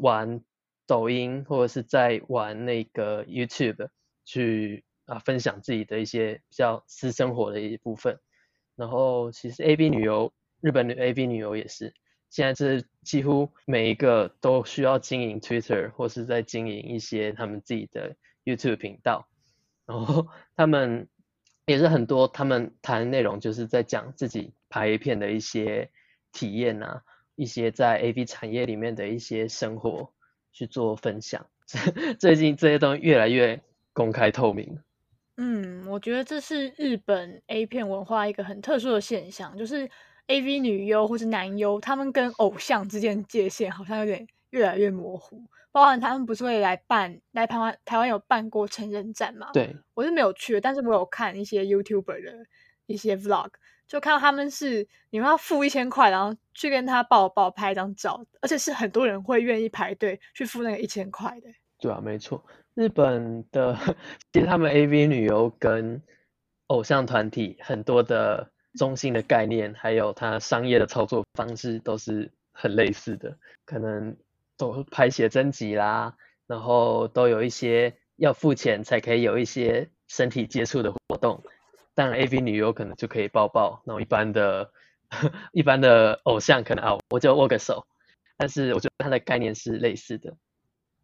[0.00, 0.40] 玩。
[0.86, 3.88] 抖音或者是在玩那个 YouTube
[4.24, 8.20] 去啊分享自己的一些比较私生活的一部分，
[8.76, 11.92] 然后其实 A B 女优日本的 A B 女优也是，
[12.30, 19.28] 现在是几乎每一个都需要经营 Twitter 或是在经营一些他们自己的 YouTube 频道，
[19.86, 21.08] 然后他们
[21.66, 25.90] 也是很多他们谈内容就是在讲自己拍 A 片的一些
[26.32, 27.02] 体验啊，
[27.34, 30.12] 一些在 A B 产业里面的一些生活。
[30.56, 31.46] 去做分享，
[32.18, 33.60] 最近这些东西越来越
[33.92, 34.78] 公开透明。
[35.36, 39.86] 嗯，我觉得这是日本 A 片文化一个很特殊的现象，就是
[40.28, 45.44] A V 女优或是男优，他们跟偶像之间界限好像有点越来越模糊。
[45.72, 49.50] 包含他们不是会来办来台湾，台湾有办过成人展嘛？
[49.52, 52.46] 对，我是没有去，但是我有看一些 YouTuber 的
[52.86, 53.50] 一些 Vlog。
[53.86, 61.48] 就看到他们是你们要付一千块，然后去跟他抱抱拍一张照，而且是很多人会愿意排队去付那个一千块的。
[61.78, 62.44] 对啊，没错，
[62.74, 63.76] 日本的
[64.32, 66.02] 其实他们 AV 女优跟
[66.68, 74.16] 偶像团体很多的中心的概念，还有他商业的操作方式都是很类似的，可能
[74.56, 81.44] 都拍写真集啦，然后都有一些要付钱才可以有一些身体接触的活动。
[81.96, 84.70] 当然，AV 女优可能就可以抱抱，那种一般的、
[85.52, 87.86] 一般的偶像可能啊，我就握个手。
[88.36, 90.36] 但是我觉得它的概念是类似的。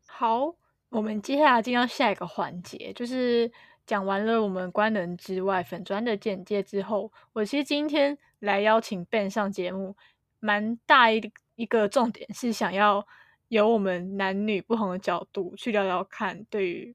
[0.07, 0.55] 好，
[0.91, 3.51] 我们接下来进到下一个环节，就是
[3.87, 9.97] 讲完了我们官能之外粉砖的简介之后，我其实今天来邀请 Ben 上节目，
[10.41, 13.07] 蛮大一一个重点是想要
[13.49, 16.95] 由我们男女不同的角度去聊聊看对于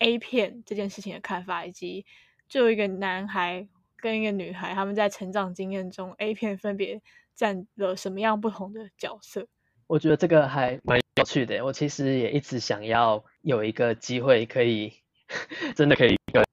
[0.00, 2.04] A 片这件事情的看法，以及。
[2.50, 7.00] 就一个男孩跟一个女孩，他们在成长经验中，A 片分别
[7.36, 9.46] 占了什么样不同的角色？
[9.86, 11.64] 我觉得这个还蛮有趣的。
[11.64, 14.92] 我其实也一直想要有一个机会，可以
[15.76, 16.44] 真的可以跟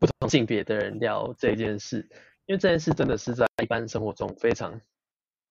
[0.00, 2.08] 不同性别的人聊这件事，
[2.46, 4.80] 因为这件事真的是在一般生活中非常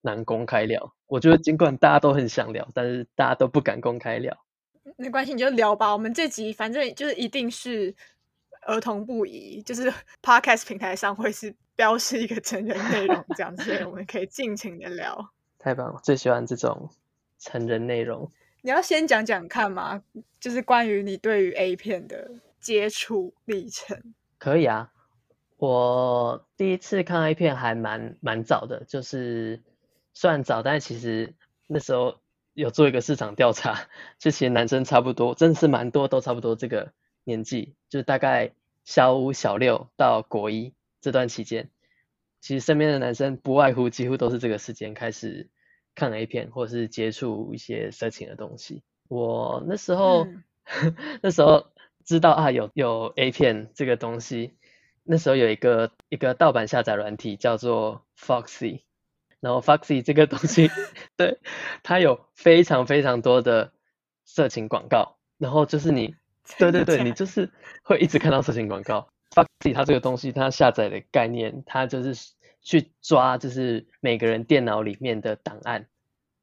[0.02, 0.94] 难公开聊。
[1.06, 4.36] 我觉得尽管大家都很想聊，但是大家都不敢公开聊。
[4.98, 5.94] 没关系，你就聊吧。
[5.94, 7.94] 我们这集反正就是一定是。
[8.66, 15.32] 儿童不宜，就是 podcast 平台上会是标示一个成人内容这样，所以我们可以尽情的聊。
[15.58, 16.90] 太棒了，最喜欢这种
[17.38, 18.30] 成人内容。
[18.62, 20.02] 你要先讲讲看吗？
[20.40, 24.14] 就是关于你对于 A 片的接触历程。
[24.38, 24.90] 可以啊，
[25.58, 29.62] 我第一次看 A 片还蛮蛮早的，就是
[30.14, 31.34] 算早，但其实
[31.68, 32.20] 那时候
[32.54, 36.92] 有做一个市场调查， 就其实男生差不多，真的是蛮多，都差不多这个。
[37.26, 38.52] 年纪就是大概
[38.84, 41.70] 小五、小六到国一这段期间，
[42.40, 45.50] 其实身边的男生不外乎几乎都是这个时间开始
[45.96, 48.84] 看 A 片，或者是接触一些色情的东西。
[49.08, 50.28] 我那时候
[51.20, 51.66] 那时候
[52.04, 54.54] 知道啊有有 A 片这个东西，
[55.02, 58.82] 那时候有一个一个盗版下载软体叫做 Foxy，
[59.40, 60.70] 然后 Foxy 这个东西
[61.18, 61.40] 对
[61.82, 63.72] 它有非常非常多的
[64.24, 66.14] 色情广告，然后就是你。
[66.58, 67.50] 对对对，你就是
[67.82, 69.08] 会一直看到色情广告。
[69.30, 72.32] Foxy 它这个东西，它下载的概念，它就是
[72.62, 75.88] 去抓，就是每个人电脑里面的档案，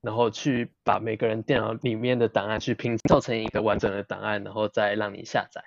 [0.02, 5.64] 然后去把每个人电脑里面的档案去拼凑成一个完整的档案，然后再让你下载。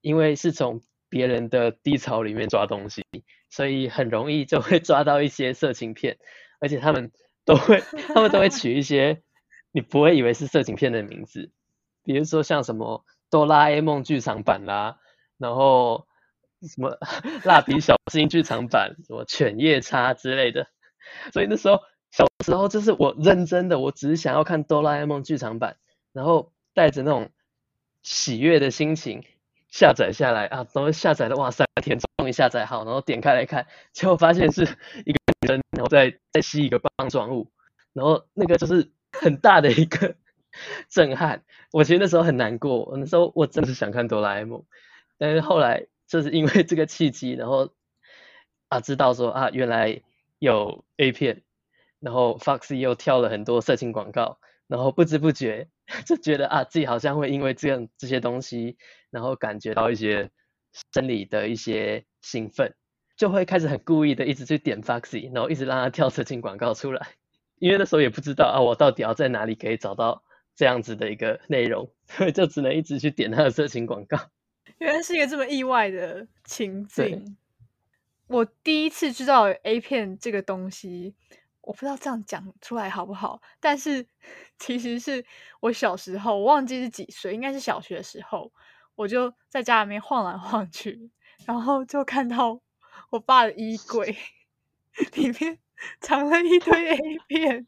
[0.00, 3.02] 因为是从别人的低槽里面抓东西，
[3.50, 6.18] 所以很容易就会抓到一些色情片，
[6.60, 7.10] 而且他们
[7.44, 7.82] 都会，
[8.14, 9.22] 他们都会取一些
[9.72, 11.50] 你不会以为是色情片的名字，
[12.04, 13.04] 比如说像什么。
[13.34, 15.00] 哆啦 A 梦剧场版啦，
[15.38, 16.06] 然后
[16.62, 16.96] 什么
[17.42, 20.68] 蜡笔小新剧场版，什么犬夜叉之类的。
[21.32, 21.80] 所以那时候
[22.12, 25.78] 小时候就是我认真的，我只是想要看哆啦 A 梦剧场版，
[26.12, 27.30] 然后带着那种
[28.04, 29.24] 喜悦的心情
[29.68, 37.50] 下载下来啊，然后下载的哇塞，天终于下载好，然后点开来看，结果发现是一个女生，然后在在吸一个棒状物，
[37.94, 40.14] 然后那个就是很大的一个
[40.88, 41.44] 震撼。
[41.72, 44.64] 我其实那时候很难过，那时候我真的是想看哆啦 A 梦，
[45.18, 47.72] 但是后来就是因为这个契机，然后
[48.68, 50.02] 啊知道说啊原来
[50.38, 51.42] 有 A 片，
[52.00, 54.38] 然后 Foxy 又跳了很多色情广告，
[54.68, 55.68] 然后不知不觉
[56.06, 58.76] 就觉得啊自己好像会因为这样这些东西，
[59.10, 60.30] 然后感觉到一些
[60.92, 62.74] 生理的一些兴奋，
[63.16, 67.08] 就会开始很故意的一直去点 Foxy，然后一直让他跳色情广告出来，
[67.58, 70.23] 因为那时候也不知道啊我到底要在哪里可以找到。
[70.54, 74.18] 这样子的一个内容，所以就只能一直去点他的色情广告。
[74.78, 77.36] 原来是一个这么意外的情境。
[78.26, 81.14] 我第一次知道 A 片这个东西，
[81.60, 84.06] 我不知道这样讲出来好不好，但是
[84.58, 85.24] 其实是
[85.60, 88.50] 我小时候，我忘记是几岁，应该是小学的时候，
[88.94, 91.10] 我就在家里面晃来晃去，
[91.46, 92.60] 然后就看到
[93.10, 94.16] 我爸的衣柜
[95.14, 95.58] 里面
[96.00, 97.66] 藏了一堆 A 片。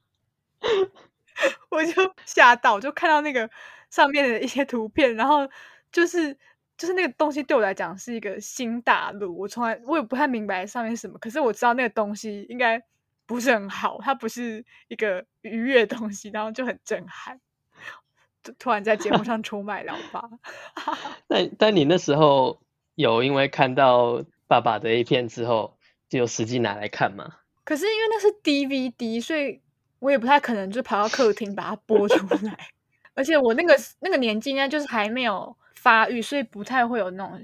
[1.69, 3.49] 我就 吓到，就看到那个
[3.91, 5.49] 上面的一些图片，然后
[5.93, 6.37] 就是
[6.77, 12.83] 就是那个东西对我来讲是一个新大陆，我从来我也不太明白上面什么，可是我知道那个东西应该
[13.27, 17.41] 不是很好，它不是一个愉悦的东西，然后就很震撼，
[18.43, 20.29] 就突然在节目上出卖了吧？
[21.29, 22.61] 但但你那时候
[22.95, 25.77] 有因为看到爸爸的 A 片之后，
[26.09, 27.37] 就有实际拿来看吗？
[27.65, 29.61] 可是因为那是 DVD，所以。
[30.07, 32.57] 我也不太可能就跑到客厅把它播出来，
[33.15, 37.41] 而且我那个那个年纪呢，就是还没有发育，所以不太会有那种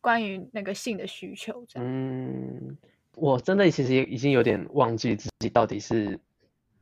[0.00, 1.62] 关于那个性的需求。
[1.68, 2.78] 这样，嗯，
[3.16, 6.18] 我真的其实已经有点忘记自己到底是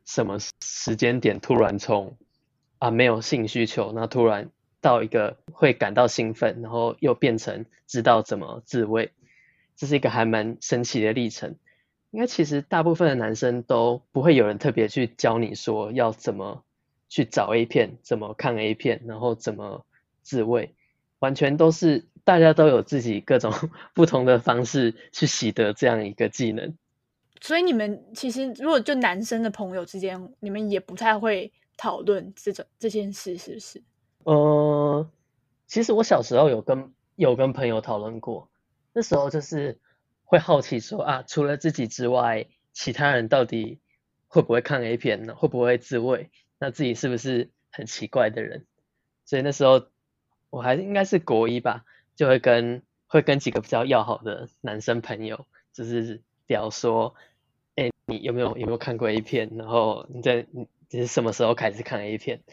[0.05, 2.15] 什么时间点突然从
[2.77, 9.11] 啊没有性需求，那突然到一个会感到兴奋，然后又变成知道怎么自慰，
[9.75, 11.57] 这是一个还蛮神奇的历程。
[12.11, 16.63] 应该其实大部分的男生都不会有人特别去教你说要怎么
[17.07, 19.85] 去找 A 片，怎么看 A 片，然后怎么
[20.23, 20.73] 自慰，
[21.19, 23.53] 完全都是大家都有自己各种
[23.93, 26.75] 不同的方式去习得这样一个技能。
[27.41, 33.83] 所以你们其实如果就男生的朋友之间，你们也不太会讨论这种这件事，是不是？
[34.23, 35.07] 呃，
[35.67, 38.49] 其实我小时候有跟有跟朋友讨论过，
[38.93, 39.77] 那时候就是。
[40.29, 43.79] 会好奇说啊，除了自己之外，其他人到底
[44.27, 45.33] 会不会看 A 片呢？
[45.33, 46.29] 会不会自慰？
[46.59, 48.67] 那自己是不是很奇怪的人？
[49.25, 49.87] 所以那时候
[50.51, 51.83] 我还应该是国一吧，
[52.15, 57.15] 就会跟会跟几个比较要好的男生朋友，就是聊说，
[57.73, 59.49] 哎，你有没有有没有看过 A 片？
[59.57, 62.43] 然后你在你是什么时候开始看 A 片？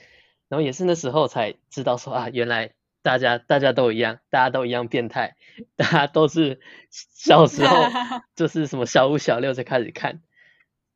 [0.49, 2.73] 然后也是那时候才知道说啊，原来。
[3.07, 5.37] 大家大家都一样，大家都一样变态，
[5.77, 6.59] 大家都是
[6.91, 7.77] 小时候
[8.35, 10.23] 就是什么小五小六才开始看，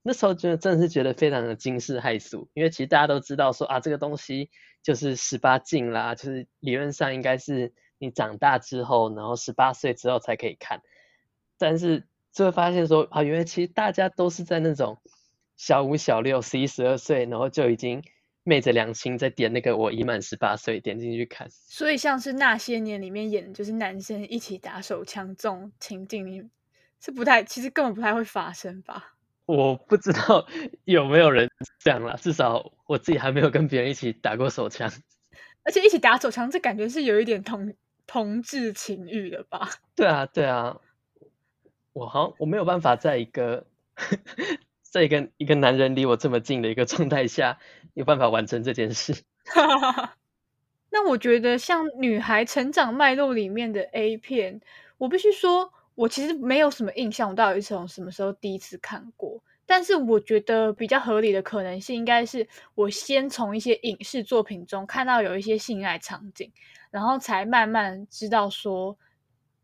[0.03, 4.51] 那时候就真的是觉得非常的惊世骇俗，因为其实大家都知道说啊这个东西
[4.83, 10.83] 就是十八禁啦，就是理论上应该是你长大之后，然后十八岁之后才可以看，
[11.59, 15.01] 但是就会发现说啊原来其实大家都是在那种
[15.57, 18.03] 小五小六十一十二岁，然后就已经。
[18.42, 21.48] 昧着良心在点那个，我已满十八岁，点进去看。
[21.50, 26.50] 所以像是那些年里面演，就是男生一起打手枪这种情境，
[27.00, 29.14] 是不太，其实根本不太会发生吧？
[29.46, 30.46] 我不知道
[30.85, 34.90] 有没有人这样啦，至少我自己还没有跟别人一起打过手枪。
[35.64, 37.74] 而且一起打手枪，这感觉是有一点同
[38.07, 39.68] 同志情欲的吧？
[39.95, 40.78] 对啊，对啊，
[41.93, 43.66] 我好，我没有办法在一个。
[44.91, 47.61] 在一个一个男人离我这么近的一个状态下，
[47.95, 49.14] 有办法完成这件事？
[50.91, 54.61] 那我觉得像女孩成长脉络里面的 A 片，
[54.99, 59.43] 我必须说，我其实没有什么印象，我到底从什么时候第一次看过。
[59.66, 66.53] 但是我觉得比较合理的可能性，应该是我先从一些影视作品中看到有一些性爱场景，
[66.91, 68.99] 然后才慢慢知道说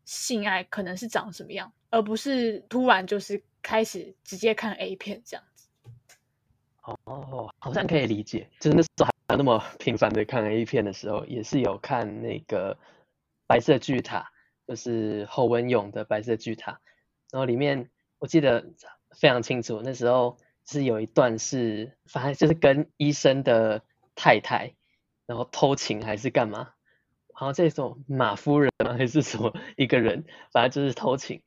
[0.05, 3.43] 性爱可能是长什么样，而不是突然就是。
[3.63, 5.43] 开始直接看 A 片这样，
[7.05, 8.49] 哦，好像可以理解。
[8.59, 12.75] 就是那时候还那么频繁的看 A 片的时候，也是有看那个
[13.45, 14.31] 《白色巨塔》，
[14.67, 16.71] 就是侯文勇的《白色巨塔》。
[17.31, 18.65] 然后里面我记得
[19.11, 23.81] 非常清楚，那时候是有一段是，反正就是跟医生的
[24.15, 24.73] 太太，
[25.25, 26.69] 然后偷情还是干嘛，
[27.33, 28.71] 好像这种马夫人？
[28.97, 31.41] 还是什么一个人，反正就是偷情，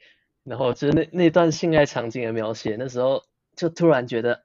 [0.44, 3.24] 然后就是那那段性爱场景的描写，那时候
[3.56, 4.44] 就突然觉得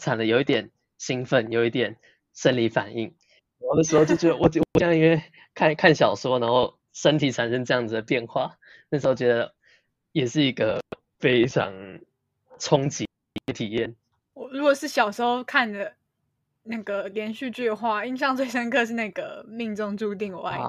[0.00, 1.96] 惨了，有一点兴奋，有一点
[2.32, 3.14] 生理反应。
[3.58, 5.22] 我的时候就觉得， 我我这样因为
[5.54, 8.58] 看看小说，然后身体产生这样子的变化，
[8.90, 9.54] 那时候觉得
[10.12, 10.80] 也是一个
[11.18, 11.72] 非常
[12.58, 13.06] 冲击
[13.46, 13.94] 的体验。
[14.34, 15.94] 我如果是小时候看的
[16.64, 20.64] 那个连续剧的话，印象最深刻是那个《命中注定我爱你》，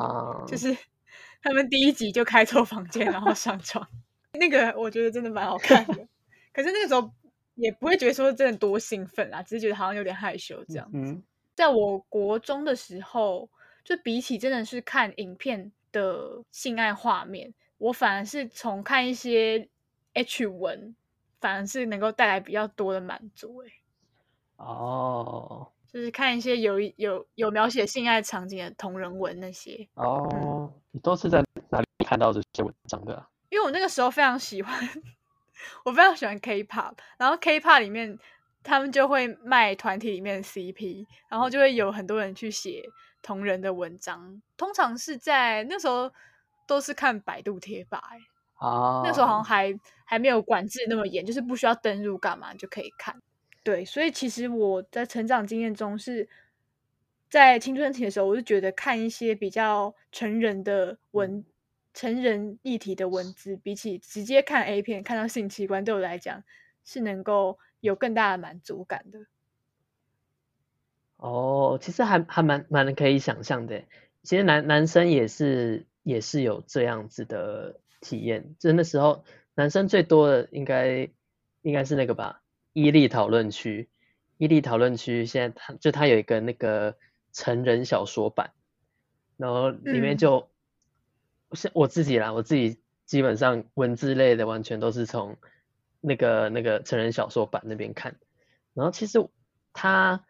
[0.46, 0.76] 就是
[1.42, 3.88] 他们第一集就开错房间，然后上床，
[4.40, 6.08] 那个我觉得真的蛮好看的。
[6.54, 7.12] 可是那个时候
[7.56, 11.22] 也不会觉得说真的多兴奋啊，只是觉得好像有点害羞这样子。
[11.56, 13.50] 在我国中的时候，
[13.84, 19.70] 就比起真的是看影片的性爱画面，我反而是从看一些
[20.14, 20.96] H 文，
[21.40, 23.60] 反而是能够带来比较多的满足。
[23.60, 23.72] 哎，
[24.58, 29.88] 哦，就是看一些有有有描写性爱场景的同人文那些。
[29.94, 33.26] 哦，你都是在哪里看到这些文章的？
[33.50, 34.78] 因为我那个时候非常喜欢，
[35.84, 38.18] 我非常喜欢 K-pop，然后 K-pop 里面。
[38.68, 42.84] 他们就会卖团体里面的 CP，然后就会有很多人去写
[43.22, 44.42] 同人的文章。
[44.58, 46.12] 通常是在那时候
[46.66, 48.18] 都是看百度贴吧，哎，
[49.04, 49.72] 那时候好像还
[50.04, 53.16] 还没有管制那么严，就是不需要登入干嘛就可以看。
[53.62, 56.28] 对，所以其实我在成长经验中是
[57.30, 61.46] 在青春期的时候，我就觉得看一些比较成人的文、
[61.96, 66.44] 成人议题的文字，比起直接看 A 片看到性器官，对我来讲
[66.84, 67.58] 是能够。
[67.82, 69.20] 有更大的满足感的
[71.18, 73.84] 哦，其实还还蛮蛮可以想象的。
[74.24, 78.56] 其实男男生也是也是有这样子的体验。
[78.58, 79.24] 就那时候
[79.54, 81.10] 男生最多的应该
[81.62, 82.42] 应该是那个吧，
[82.74, 83.88] 伊利讨论区。
[84.40, 86.98] 伊利讨论区现在它就它有一个那个
[87.34, 88.52] 成人小说版，
[89.38, 90.50] 然后里面就
[91.54, 95.38] 像我自己啦，我自己基本上文字类的完全都是从。
[96.08, 98.16] 那个那个成人小说版那边看，
[98.76, 99.28] 然后其实
[99.74, 100.24] 它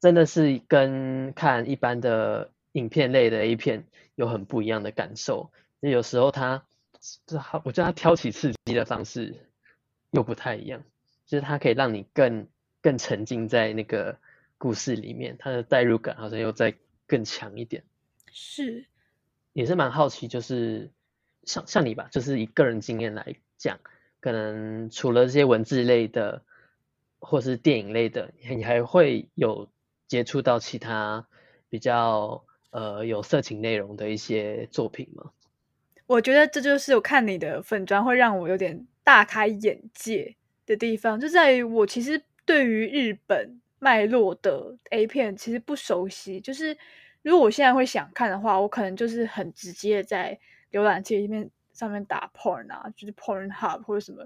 [0.00, 3.86] 真的是跟看一般的影片类的 A 片
[4.16, 5.52] 有很不一样的感受。
[5.78, 6.64] 有时候它，
[7.28, 9.36] 就好我觉得它挑起刺激的方式
[10.10, 10.82] 又不太一样，
[11.26, 12.48] 就是它可以让你更
[12.82, 14.18] 更沉浸在那个
[14.58, 16.74] 故事里面，它的代入感好像又再
[17.06, 17.84] 更强一点。
[18.32, 18.88] 是，
[19.56, 20.90] 也是蛮好奇，就是
[21.44, 23.80] 像像你吧，就是以个人经验来讲。
[24.20, 26.42] 可能除了这些文字类的，
[27.20, 29.66] 或是电影类的，你还会有
[30.06, 31.26] 接触到其他
[31.70, 35.30] 比较呃有色情内容的一些作品吗？
[36.06, 40.36] 我觉得这就是我看你的粉砖会让我有点大开眼界
[40.66, 46.38] 的地方，就在于我其实对于日本脉络的 A 片其实不熟悉。
[46.42, 46.76] 就是
[47.26, 50.38] 如果我现在会想看的话，我可能就是很直接在
[50.70, 51.50] 浏览器里面。
[51.72, 54.24] 上面打 porn 啊，就是 porn hub 或者什么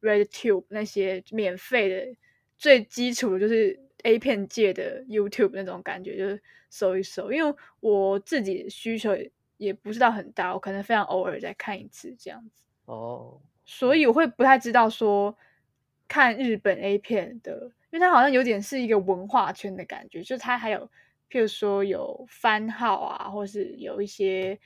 [0.00, 2.16] red tube 那些免费的
[2.56, 7.30] 最基础的就是 A 片界的 YouTube 那种感觉，就是搜一搜。
[7.30, 9.16] 因为我自己需求
[9.58, 12.64] 也不是到很大，我可能非常偶尔再看一次这样子。
[12.86, 15.38] 哦，所以我会不太知道说
[16.08, 20.90] 看日本 A 片的，因为它好像有点是一个文化圈的感觉，就是它还有
[21.30, 24.58] 譬如说有番号啊，或是有一些。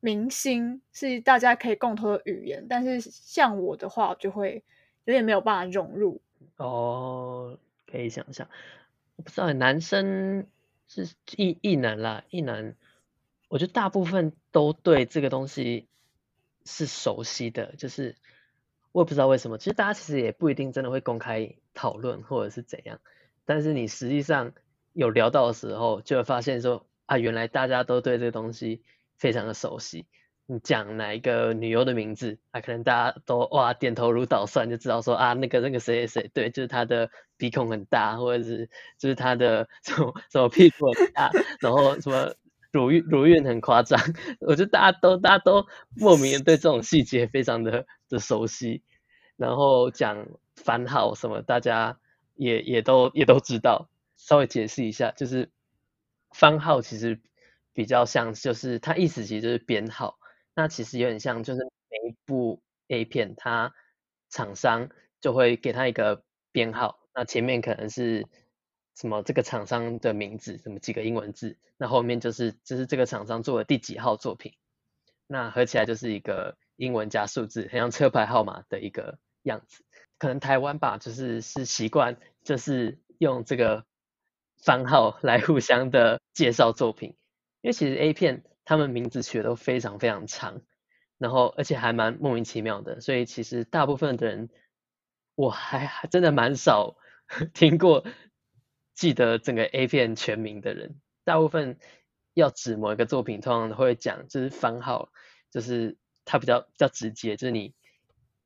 [0.00, 4.62] 明星是大家可以共同的语言，但是像我的话，就会
[5.06, 6.20] 有点没有办法融入。
[6.58, 7.58] 哦，
[7.90, 8.46] 可以想象，
[9.16, 10.46] 我不知道男生
[10.88, 11.08] 是
[11.38, 12.76] 异异男啦，异男，
[13.48, 15.88] 我觉得大部分都对这个东西
[16.66, 18.14] 是熟悉的，就是
[18.92, 23.00] 我也不知道为什么，其实大家其实也不一定真的会公开讨论或者是怎样，
[23.46, 24.52] 但是你实际上
[24.94, 28.82] 有聊到的时候，就会发现说啊，原来大家都对这个东西。
[29.16, 30.06] 非常的熟悉，
[30.44, 38.68] 你讲哪一个女优的名字，啊，可能大家都哇点头如捣蒜，就知道说啊，那个那个谁谁谁，对，就是他的鼻孔很大，或者是
[38.98, 41.30] 就是他的什么什么屁股很大，
[41.60, 42.34] 然后什么
[42.72, 43.98] 乳晕乳晕很夸张，
[44.40, 45.64] 我觉得大家都大家都
[45.94, 48.82] 莫名的对这种细节非常的的熟悉，
[49.36, 50.26] 然后讲
[50.56, 51.98] 番号什么，大家
[52.34, 55.50] 也也都也都知道，稍微解释一下，就是
[56.30, 57.20] 番号其实。
[57.76, 60.16] 比较像就是它意思其实就是编号，
[60.54, 63.74] 那其实有点像就是每一部 A 片，它
[64.30, 64.90] 厂商
[65.20, 68.28] 就会给它一个编号，那前面可能是
[68.94, 74.54] 什么这个厂商的名字，什么几个英文字，那后面就是就是这个厂商做的第几号作品，
[75.26, 79.84] 那合起来就是一个英文加数字，很像车牌号码的一个样子。
[80.18, 83.84] 可能台湾吧，就是是习惯就是用这个
[84.64, 87.16] 番号来互相的介绍作品。
[87.60, 90.62] 因为其实 A 片他们名字取的都非常非常长，
[91.18, 94.48] 然后而且还蛮莫名其妙的，所以其实大部分的人
[95.34, 96.96] 我还还真的蛮少
[97.54, 98.04] 听过
[98.94, 101.78] 记得整个 A 片全名的人，大部分
[102.34, 105.10] 要指某一个作品，通常会讲就是番号，
[105.50, 107.74] 就是它比较比较直接，就是你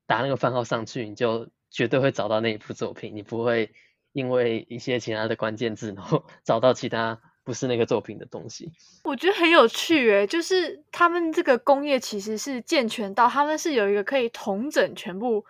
[0.06, 3.72] 打那个番号上去，你就绝对会找到那一部作品，你不会
[4.12, 7.20] 因为一些其他的关键字，然后 找到其他。
[7.44, 8.70] 不是那个作品的东西，
[9.04, 15.42] 我觉得很有趣诶，就是他们这个工业其实是健全到他们是有一个可以统整全部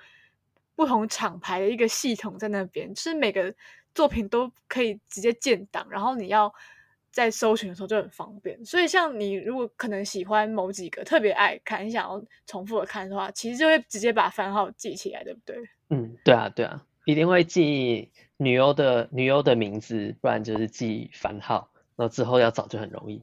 [0.76, 3.52] 不同厂牌的一个系统在那边，就是每个
[3.96, 6.54] 作品都可以直接建档，然后你要
[7.10, 8.64] 在搜寻的时候就很方便。
[8.64, 15.56] 所以像你如果可能喜欢某几个特别爱看，你想要重复的看的话，其实就会直接把番号记起来，对不对？
[15.90, 21.70] 嗯，对啊，对啊，一定会记女优的女优的名字，不然就是记番号。
[21.96, 23.22] 那之后要找就很容易。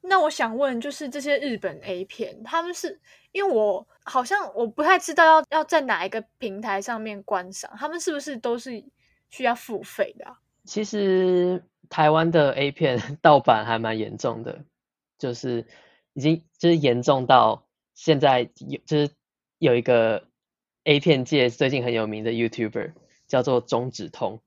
[0.00, 2.98] 那我想问，就是这些日本 A 片，他们是
[3.32, 8.82] 因为我好像我不太知道要要在哪一个平台上面观赏，他们是不是都是
[9.28, 10.24] 需要付费的？
[10.64, 14.64] 其实台湾的 A 片 盗版还蛮严重的，
[15.18, 15.66] 就是
[16.12, 19.10] 已经就是严重到现在有就是
[19.58, 20.24] 有一个
[20.84, 22.92] A 片界最近很有名的 YouTuber
[23.28, 24.40] 叫做中止通，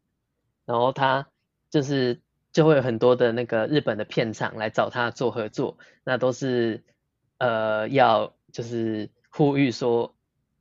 [0.65, 1.29] 然后他
[1.69, 2.19] 就是。
[2.53, 6.83] 就会有很多的那个日本的片场来找他做合作，那都是
[7.37, 10.13] 呃要就是呼吁说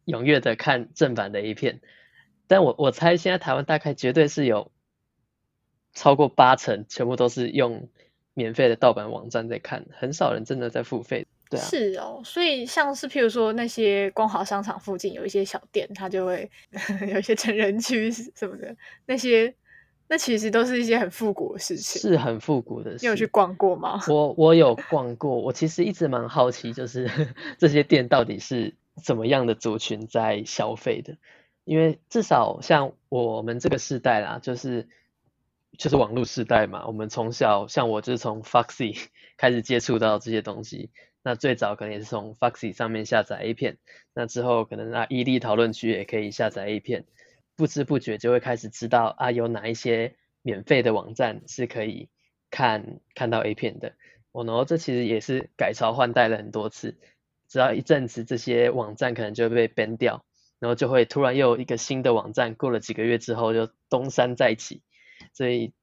[0.07, 1.81] 踊跃的看正版的 A 片，
[2.47, 4.71] 但我我猜现在台湾大概绝对是有
[5.93, 7.89] 超过八成全部都是用
[8.35, 11.27] 免费的盗版网站在看，很少人真的在付费。
[11.51, 16.51] 对啊，是哦，所以像是譬如说那些光华商场附近有一些小店，它就会
[17.13, 18.75] 有一些成人区什么的
[19.07, 19.55] 那些。
[20.13, 22.91] 那其实都是一些很复古的事情，是很复古的。
[23.01, 24.01] 你有去逛过吗？
[24.09, 27.09] 我我有逛过，我其实一直蛮好奇，就是
[27.59, 28.75] 这些店到底是
[29.05, 31.17] 怎么样的族群在消费的？
[31.63, 34.89] 因为至少像我们这个时代啦，就是
[35.79, 39.01] 就是网络时代嘛，我们从小像我就是从 Foxy
[39.39, 40.91] 开始接触到这些东西，
[41.23, 43.79] 那最早可能也是从 Foxy 上面下载 A 片，
[44.15, 47.05] 那之后可能啊伊利讨论区也可以下载 A 片。
[47.57, 52.09] 不知不觉就会开始知道啊，有哪一些免费的网站是可以
[52.51, 53.93] 看看到 A 片的。
[54.33, 56.97] 哦，然后这其实也是改朝换代了很多次，
[57.49, 60.25] 只要一阵子这些网站可能就会被 ban 掉，
[60.59, 64.81] 然后就会突然又一个新的网站，过了几个月之后就东山再起。
[65.35, 65.75] 所以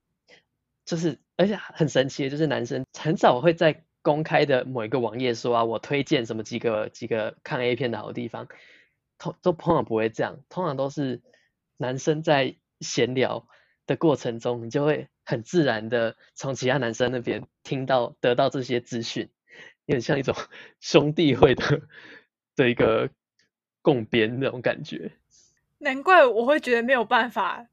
[0.84, 8.48] 就是而且很神奇的就是男生很少会在公开的某一个网页说啊，我推荐什么几个几个看 A 片的好地方，
[9.18, 11.22] 通都通常不会这样，通常都是。
[11.80, 13.48] 男生在闲聊
[13.86, 19.30] 的过程中，你就会很自然的从其他男生那边听到、得到这些资讯，
[19.86, 20.34] 有点像一种
[20.82, 21.84] 兄弟会的
[22.56, 23.12] 的一个
[23.84, 25.12] 共编那种感觉。
[25.78, 27.68] 难怪我会觉得没有办法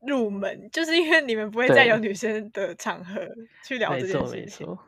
[0.00, 3.26] 入门，就是因为你们不会再有女生的场合
[3.64, 4.20] 去聊这件事情。
[4.20, 4.85] 没错，没错。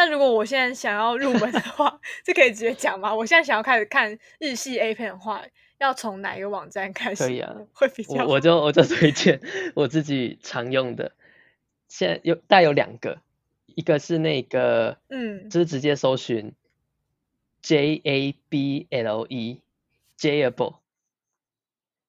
[0.00, 3.14] 那如果我现在想要入门的话， 这可以直接讲吗？
[3.14, 5.42] 我现在想要开始看日系 A 片的话。
[5.78, 7.24] 要从哪一个网站开始？
[7.24, 8.26] 可以啊，会比较。
[8.26, 9.40] 我我就我就推荐
[9.74, 11.12] 我自己常用的，
[11.88, 13.22] 现在有大有两个，
[13.64, 16.52] 一个是那个，嗯，就是直接搜寻
[17.62, 20.74] J A B L E，Jable，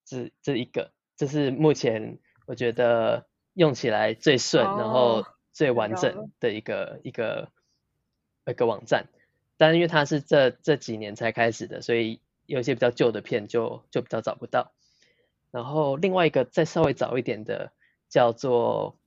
[0.04, 2.18] 这这一个，这是目前
[2.48, 7.48] 我觉得用起来最顺，然后最完整的一个一个
[8.52, 9.08] 一个网站，
[9.58, 12.22] 但因为它是这这几年才开始的，所以。
[12.48, 14.74] 有一些比较旧的片就就比较找不到，
[15.52, 17.72] 然后另外一个再稍微早一点的
[18.10, 18.98] 叫做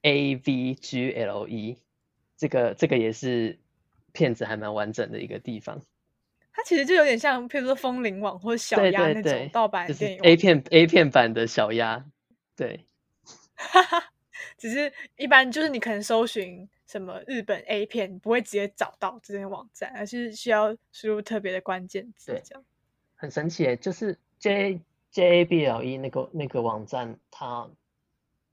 [0.00, 1.76] AVGLE，
[2.38, 3.58] 这个这个也是
[4.12, 5.82] 片子还蛮完整的一个地方。
[6.50, 10.20] 它其实就有点像，譬如说风铃网或者小鸭那种盗版电影。
[10.22, 12.06] A 片 A 片版的小鸭，
[12.56, 12.86] 对。
[13.54, 14.02] 哈 哈
[14.56, 16.66] 只是一般就是你可能搜寻。
[16.90, 22.64] 什么日本 A 片不会直接找到这些网站，而是需要输入特别的关键字，这样
[23.14, 23.76] 很神奇诶。
[23.76, 24.80] 就是 J
[25.12, 27.70] J A B L E 那个那个网站，它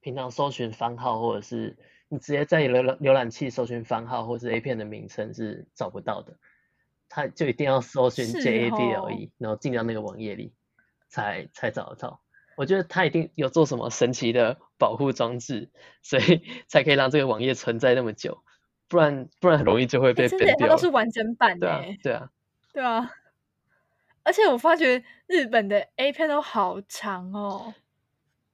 [0.01, 1.75] 平常搜寻番号，或者是
[2.09, 6.37] 你直接在浏览浏览器搜寻番号，或是 A 片的名称是找不到的，
[7.09, 10.53] 它就一定要搜寻 J A B L E，然后进到那个网页里
[11.09, 12.21] 才才找得到。
[12.57, 15.69] 我觉得他一定有做什么神奇的保护装置，
[16.01, 18.43] 所以 才可以让这个网页存在那么久，
[18.89, 22.31] 不然不然很容易就会被真的，它都是完整版的，对啊，
[22.73, 23.11] 对啊，
[24.23, 27.75] 而且我发觉日本的 A 片都好长哦。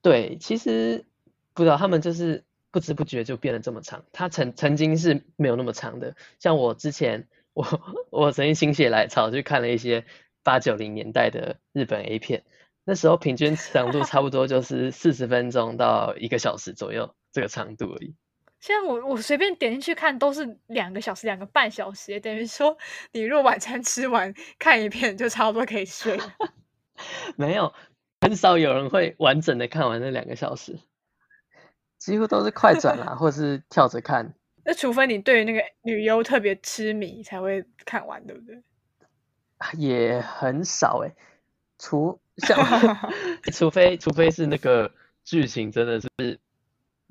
[0.02, 1.06] 对，其实
[1.54, 4.04] 不知道他们就是不知不觉就变得这么长。
[4.12, 7.66] 它曾曾经是没有那么长的，像我之前我
[8.12, 10.04] 我曾经心血来潮去看了一些
[10.44, 12.44] 八九零年代的日本 A 片，
[12.86, 18.16] 那时候平均长度差不多就是四十分钟到一个小时左右这个长度而已。
[18.60, 22.78] 现在我我随便点进去看都是两个小时、两个半小时，等于说
[23.12, 26.18] 你若晚餐吃完看一遍就差不多可以睡。
[27.36, 27.74] 没有，
[28.22, 30.80] 很少有人会完整的看完那两个小时，
[31.98, 34.34] 几乎都是快转啦，或是跳着看。
[34.64, 38.64] 那除非你对那个女优特别痴迷，才会看完，对不对？
[39.78, 41.14] 也很少诶，
[41.78, 42.58] 除像
[43.54, 44.92] 除非除非是那个
[45.24, 46.10] 剧情真的是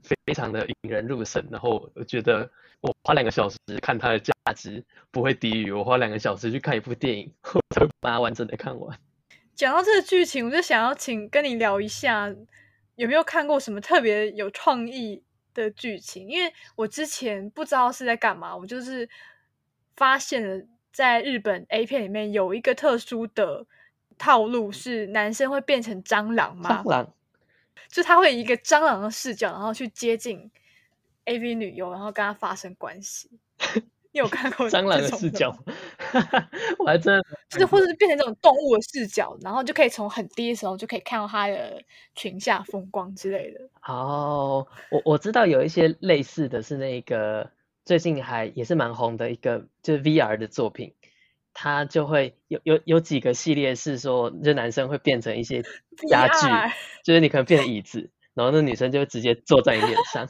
[0.03, 2.51] 非常的引人入胜，然后我觉得
[2.81, 8.99] 我花两个小时看它的价值不会低于我花两个小时去看一部电影， 我才把它完整的看完。
[9.55, 12.35] 讲到这个剧情，我就想要请跟你聊一下，
[12.97, 15.23] 有没有看过什么特别有创意
[15.55, 16.29] 的剧情？
[16.29, 19.09] 因为我之前不知道是在干嘛，我就是
[19.95, 23.67] 发现了在日本 A 片里面有一个特殊的
[24.23, 26.81] 套路，是男生会变成蟑螂吗？
[26.85, 27.13] 蟑螂，
[27.89, 30.49] 就他会以一个蟑螂的视角，然后去接近
[31.25, 33.29] AV 女优，然后跟她发生关系。
[34.13, 35.53] 你有看过 蟑螂的视角？
[36.79, 41.83] 我还真的就是或者是变成这种动物的视角，然后就可以从很低的时候就可以看到它的
[42.15, 43.61] 裙下风光之类的。
[43.89, 47.51] 哦，我我知道有一些类似的是那个
[47.85, 50.95] 最近还也是蛮红的一个就是 VR 的作品，
[51.55, 55.63] 它就会有有有几个系列是说，就男生会变成一些
[56.09, 56.47] 家具，
[57.05, 60.29] 就是你可能变成椅子，然后那女生就会直接坐在你脸上。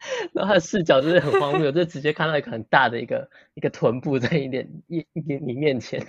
[0.32, 6.00] 然后他的视角就是很荒谬，就直接看到一个很大的一个一个臀部在你脸一你你面前，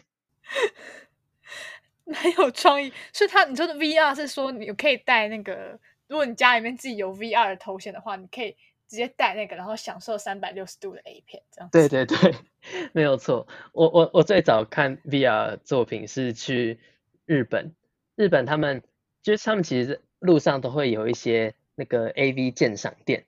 [2.13, 2.93] 很有创意。
[3.11, 8.55] 所以他你说的 VR 是说你可以带那个，如果你家里面自己有 VR 的头显的话，你可以
[8.89, 11.69] 直接带那个，然后享受三百六十度的 A 片这样。
[11.71, 12.35] 对对对，
[12.91, 13.47] 没有错。
[13.71, 16.79] 我我我最早看 VR 作品是去
[17.25, 17.73] 日本，
[18.15, 18.83] 日本他们
[19.21, 23.25] 就是他们其实路上都会有一些那个 AV 鉴赏店。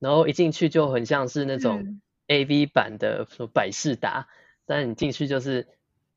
[0.00, 4.28] 然后一进去就很像是那种 A V 版的百事达，
[4.66, 5.66] 但你进去就是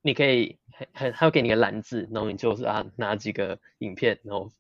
[0.02, 4.52] 你可以很很他会给你个篮子，然后你就是啊拿几个影片，然后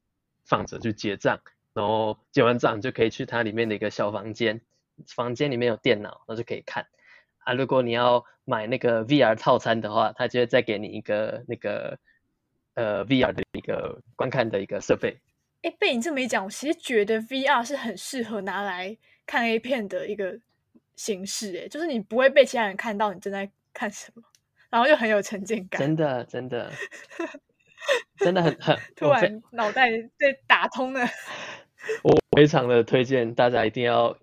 [0.45, 1.41] 放着去结账，
[1.77, 4.59] 然后结完账就可以去它里面的一个小房间，
[5.05, 6.87] 房间里面有电脑，那就可以看
[7.37, 7.53] 啊。
[7.53, 11.99] 如果你要买那个 V R 套餐的话，他就会再给你一个那个
[12.73, 15.19] 呃 V R 的一个观看的一个设备。
[15.61, 18.97] 哎，被你这么一讲，我其实觉得 V R 是很适合拿来。
[19.27, 20.39] 看 A 片的一个
[20.95, 24.23] 形式，哎，就是你不会被其他人看到你正在看什么，
[24.69, 25.81] 然后又很有沉浸感。
[25.81, 26.71] 真的，真的，
[28.17, 31.05] 真的很很 突然脑袋被打通了。
[32.37, 34.15] 非常的推荐大家一定要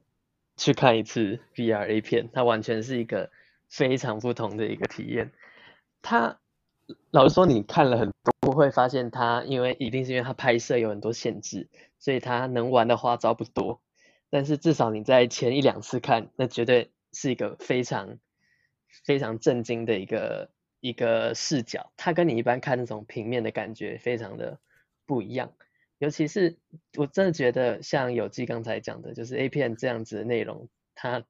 [0.57, 3.33] 去看一次 VR A 片，它完全是一个
[3.69, 5.33] 非常不同的一个体验。
[6.01, 6.39] 它
[7.11, 11.67] 老实说，你看了很多，会发现它因为一定是因为它拍摄有很多限制，
[11.99, 13.81] 所以它能玩的花招不多。
[14.31, 18.19] 但是至少你在前一两次看，那绝对是一个非常
[19.05, 21.91] 非常震惊的一个一个视角。
[21.97, 24.61] 它跟你一般看那种平面的感觉非常的
[25.05, 25.51] 不一样。
[25.99, 26.57] 尤其是
[26.97, 31.24] 我真的觉得，像有基刚才讲的，就是 A 片这样子的内容，它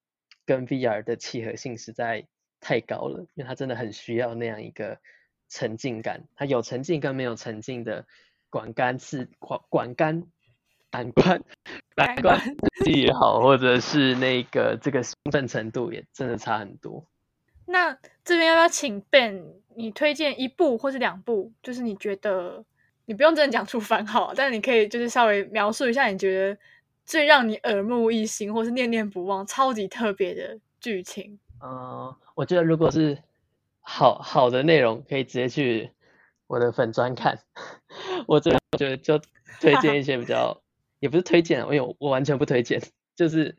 [0.44, 2.26] 跟 VR 的契合性实在
[2.60, 4.98] 太高了，因为它真的很需要那样一个
[5.48, 6.24] 沉浸感。
[6.36, 8.06] 它有沉浸跟没有沉浸的
[8.50, 10.26] 管干是管管干。
[10.90, 11.42] 感官，
[11.96, 12.40] 感官
[12.86, 17.04] 也好，或者是那个这个兴奋程度也真的差很多。
[17.66, 19.42] 那这边要不要请 Ben
[19.74, 21.52] 你推荐一部或是两部？
[21.64, 22.64] 就是你觉得
[23.06, 26.58] 你不用真的讲出番号，但你可以就是稍微描述一下你觉得
[27.04, 31.38] 最让你耳目一新或是念念不忘、超级特别的剧情。
[31.62, 33.18] 嗯，我觉得如果是
[33.80, 35.90] 好好的内容，可以直接去
[36.46, 37.38] 我的粉专看。
[38.26, 39.20] 我这我觉得就
[39.60, 40.60] 推荐一些比较。
[41.00, 42.80] 也不是推荐，因为我完全不推荐，
[43.14, 43.58] 就是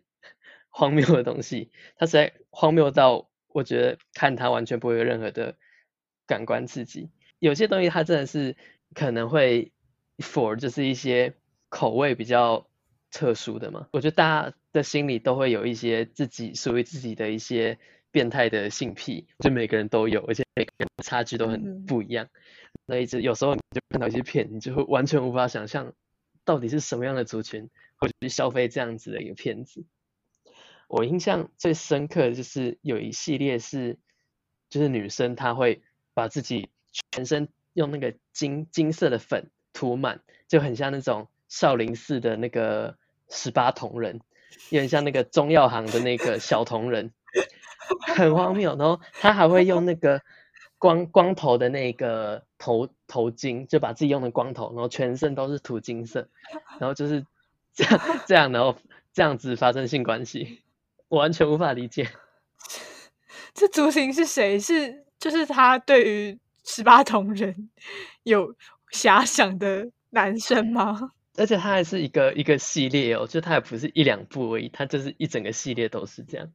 [0.69, 5.55] 荒谬的东西，它实在荒谬到我觉得看它完全不会有任何的
[6.25, 7.11] 感官刺激。
[7.37, 8.57] 有些东西它真的是
[8.93, 9.71] 可能会
[10.17, 11.33] for 就是一些
[11.69, 12.67] 口味比较
[13.11, 13.87] 特殊的嘛。
[13.91, 17.79] 我觉得大家的心里都会有一些自己属于自己的一些
[18.11, 22.29] 变态的性癖，就每个人都有，而且每个人差距都很不一样。
[22.87, 25.93] 所以，有时候你就看到一些片，你就会完全无法想象。
[26.43, 29.83] 到底是什么样的族群会去消费这样子的一个片子？
[30.87, 33.97] 我印象最深刻的就是有一系列是，
[34.69, 35.81] 就是女生她会
[36.13, 36.69] 把自己
[37.11, 42.97] 全身用那个金金色的粉涂满，就很像那种少林寺的那个
[43.29, 44.19] 十八铜人，
[44.69, 47.11] 有点像那个中药行的那个小铜人，
[48.15, 48.75] 很荒谬。
[48.77, 50.21] 然后他还会用那个
[50.77, 56.27] 光光头的那个头头巾，就把自己用的光头，然后全身都是涂金色，
[56.79, 57.25] 然后就是
[57.73, 58.75] 这样这样，然后
[59.13, 60.61] 这样子发生性关系，
[61.09, 62.09] 我完全无法理解。
[63.53, 64.59] 这族群是谁？
[64.59, 67.69] 是就是他对于十八铜人
[68.23, 68.53] 有
[68.91, 71.11] 遐想的男生吗？
[71.37, 76.51] 而且他还是一个一个系列哦，就他也不是一两部而已，他就是一整个系列都是这样。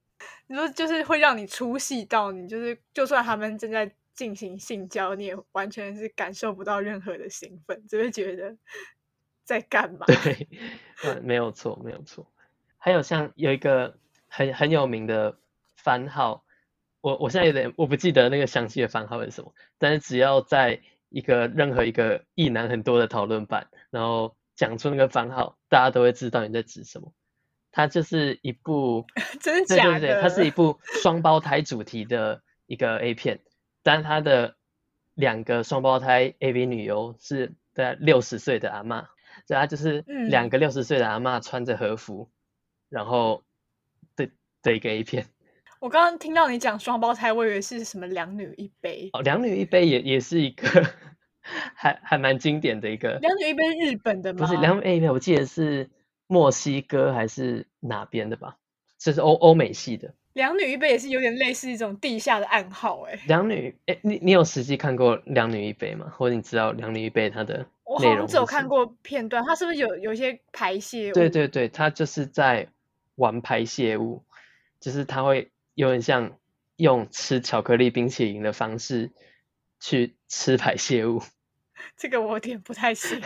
[0.47, 8.57] 你说就是会让你出戏到你，就是就算他们正在进行性交，你也完全是感受不到任何的兴奋，只会觉得
[9.45, 10.07] 在干嘛？
[10.07, 10.49] 对，
[11.05, 12.27] 嗯，没有错，没有错。
[12.79, 13.99] 还有像有一个
[14.29, 15.39] 很很有名的
[15.77, 16.45] 番号，
[17.01, 24.36] 我我现在有点我不记得那个详细的番号是什么，但是只要在一个任何一个异男很多的讨论版，然后。
[24.57, 27.14] 讲出那个番号，大家都会知道你在指什么。
[27.72, 29.07] 它就是一部，
[29.40, 30.20] 真的假的？
[30.20, 33.40] 它是一部双胞胎主题的一个 A 片，
[33.82, 34.57] 但它的
[35.14, 39.09] 两个双胞胎 AV 女优是在六十岁的阿妈，
[39.46, 42.30] 所以它就是两个六十岁的阿妈穿着和服，
[42.90, 43.42] 然后
[44.14, 44.28] 的
[44.61, 45.24] 的一个 A 片。
[45.81, 50.66] 我刚刚听到你讲双胞胎，我以为是什么两女一杯哦，两女一杯也也是一个。
[51.74, 54.47] 还还蛮经典的一个，两女一杯日本的吗？
[54.47, 55.89] 不是两女一杯，我记得是
[56.26, 58.57] 墨西哥还是哪边的吧？
[58.99, 60.14] 这是欧欧美系的。
[60.35, 63.18] 两女一杯也是有点类似一种地下的暗号，哎。
[63.26, 66.12] 两女，哎，你你有实际看过两女一杯吗？
[66.14, 71.14] 或者你知道两女一杯它的我好像只有看过片段，它是不是有有一些排泄物？
[71.14, 72.68] 对对对，它就是在
[73.16, 74.22] 玩排泄物，
[74.78, 75.51] 就是它会
[75.81, 76.39] 有点像
[76.76, 79.11] 用吃巧克力冰淇淋的方式
[79.81, 81.22] 去吃排泄物。
[81.97, 83.18] 这个我有点不太行，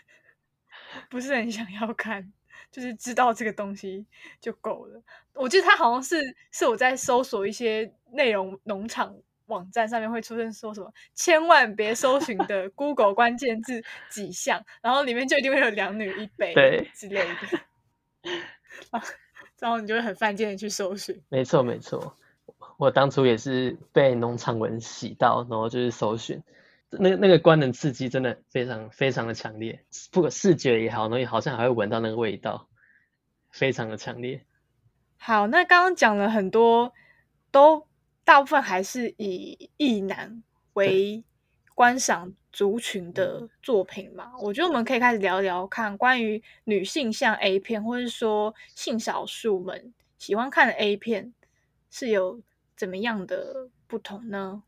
[1.08, 2.30] 不是很想要看，
[2.70, 4.04] 就是知道这个东西
[4.42, 5.02] 就够了。
[5.32, 9.16] 我记得他好像是是我在搜索一些内容农场
[9.46, 18.30] 网站上面会出现说什么千万别搜寻的 Google 关键字几项，然后里面就一定会有两女一杯之类的，
[19.60, 21.20] 然后你就会很犯贱的去搜寻。
[21.28, 22.16] 没错没错，
[22.78, 26.42] 我当初也是被农场文洗到，然后就是搜寻。
[26.88, 32.68] 那那个官能刺激真的非常非常的强烈，不管视觉也好，然后好像还会闻到那个味道，
[33.50, 34.44] 非常的强烈。
[35.16, 36.92] 好，那刚刚讲了很多，
[37.52, 37.86] 都
[38.24, 40.42] 大部分还是以异男
[40.72, 41.22] 为
[41.74, 44.32] 观赏族群的作品嘛？
[44.40, 51.32] 我觉得我们可以开始聊聊看关于女性向 A 片，或者说性少数们喜欢看的 A 片
[51.90, 52.42] 是有
[52.76, 54.62] 怎么样的不同呢？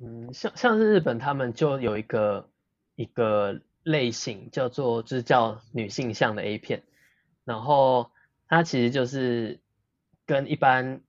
[0.00, 2.48] 嗯，像像是日本，他们就有一个
[2.94, 6.82] 一个类型叫做就是叫女性向的 A 片，
[7.44, 8.10] 然后
[8.46, 9.58] 它其实就是
[10.26, 11.00] 跟一般呃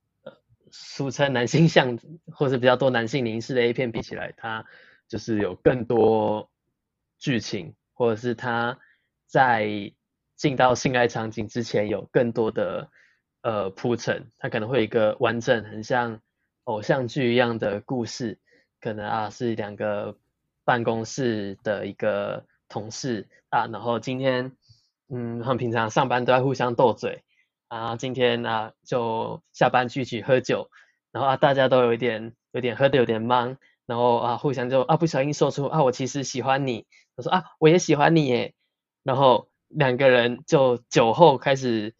[0.70, 1.98] 俗称男性向
[2.32, 4.64] 或者比较多男性凝视的 A 片比起来，它
[5.08, 6.50] 就是有更多
[7.18, 8.78] 剧情，或者是它
[9.26, 9.92] 在
[10.36, 12.90] 进到性爱场景之前有更多的
[13.42, 16.20] 呃铺陈，它可能会有一个完整很像
[16.64, 18.38] 偶像剧一样的故事。
[18.80, 20.16] 可能啊是两个
[20.64, 24.52] 办公室的一个同事啊，然后今天
[25.10, 27.22] 嗯，他们平常上班都在互相斗嘴
[27.70, 30.70] 啊，今天啊就下班聚起喝酒，
[31.12, 38.54] 然后啊大家都有一点有点喝的有点懵，然后啊互相就啊不小心说出啊我其实喜欢你，他说啊我也喜欢你耶，
[39.04, 41.94] 然后两个人就酒后开始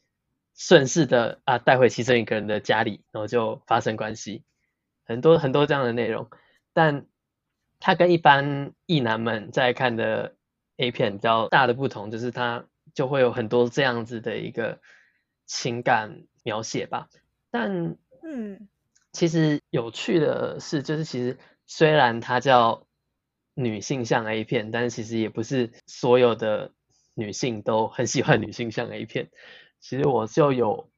[0.57, 4.43] 顺势的啊带回其中一个人的家里，然后就发生关系，
[5.05, 6.29] 很多很多这样的内容。
[6.73, 7.07] 但
[7.79, 10.35] 它跟一般异男们在看的
[10.79, 14.81] A 片比较大的不同，就是它就会有很多这样子的一个
[15.51, 17.09] 情感描写吧。
[17.51, 18.69] 但嗯，
[19.13, 22.87] 其实有趣的是，就是其实虽然它叫
[23.55, 26.73] 女性向 A 片，但是其实也不是所有的
[27.15, 29.31] 女性都很喜欢女性向 A 片。
[29.81, 30.91] 其实我就有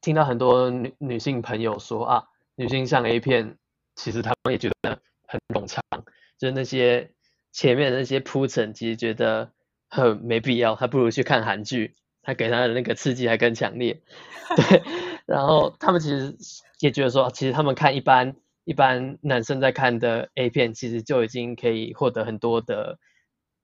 [0.00, 2.24] 听到很多女女性朋友说啊，
[2.56, 3.58] 女性向 A 片，
[3.94, 5.00] 其实他们也觉得。
[5.30, 5.80] 很冗长，
[6.40, 7.12] 就是那些
[7.52, 9.52] 前面的那些铺陈，其实觉得
[9.88, 14.00] 很没必要，还不如去看韩剧，他给他的那个刺激还更强烈。
[14.56, 14.82] 对，
[15.26, 16.36] 然后他们其实
[16.80, 22.98] 也觉得说，其实他们看一般一般男生在看的 A 片，其实就已经可以获得很多的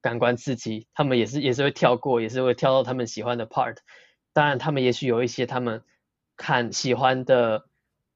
[0.01, 3.77] 感官刺激，他们也是也是会跳过，也是会跳到他们喜欢的 part。
[4.33, 5.83] 当然，他们也许有一些他们
[6.37, 7.67] 看喜欢的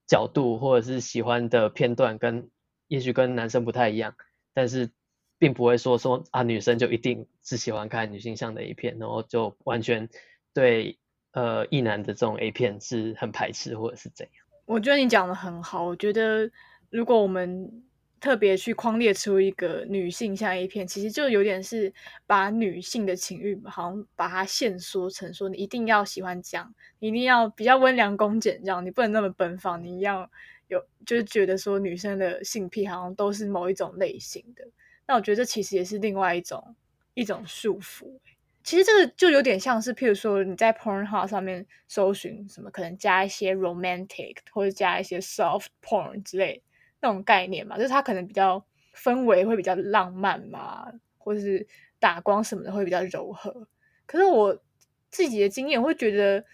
[0.07, 2.51] 角度，或者是喜欢的片段跟。
[2.91, 4.16] 也许跟男生不太一样，
[4.53, 4.91] 但是
[5.38, 10.09] 并不会说说啊，女生就一定是喜欢看女性向的一片，然后就完全
[10.53, 10.98] 对
[11.32, 14.46] 呃异男的这种 A 片是很排斥或者是怎样？
[14.66, 15.84] 我觉得你讲的很好。
[15.84, 16.51] 我觉得
[16.90, 17.82] 如果我们
[18.20, 21.92] 特别去框列出一个女性向 A 片，其实就有点是
[22.26, 30.30] 把女性的情欲，好像把它限缩成说你一定要喜欢这样，你一定要比较温良恭俭让，你不能那么奔放，你要
[30.68, 34.64] 有就是觉得说女生的性癖好像都是某一种类型的。
[35.09, 36.76] 那我觉得这其实也是另外一种
[37.14, 38.18] 一种束缚。
[38.62, 46.62] 其实这个就有点像是，譬如说你在 Pornhub 上面搜寻什么，可能加一些 romantic 或者加一些 soft porn 之类。
[47.02, 48.62] 那种概念嘛，就是它可能比较
[48.94, 50.86] 氛围会比较浪漫嘛，
[51.16, 51.66] 或者是
[51.98, 53.66] 打光什么的会比较柔和。
[54.04, 54.62] 可是我
[55.08, 56.44] 自己的经验会觉得，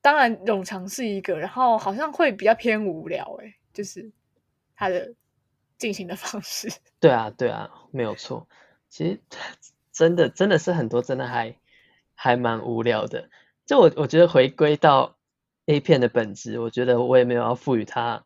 [0.00, 4.10] 当然冗长是一个，然后好像会比较偏无聊诶，就是
[4.74, 5.14] 它的
[5.78, 6.68] 进行的方式。
[6.98, 8.48] 对啊，对啊，没有错。
[8.88, 9.20] 其实
[9.98, 11.56] 真的真的是很多，真的还
[12.14, 13.30] 还蛮无聊的。
[13.66, 15.16] 就我我觉得回归到
[15.66, 18.24] A 片的本质，我觉得我也没有要赋予它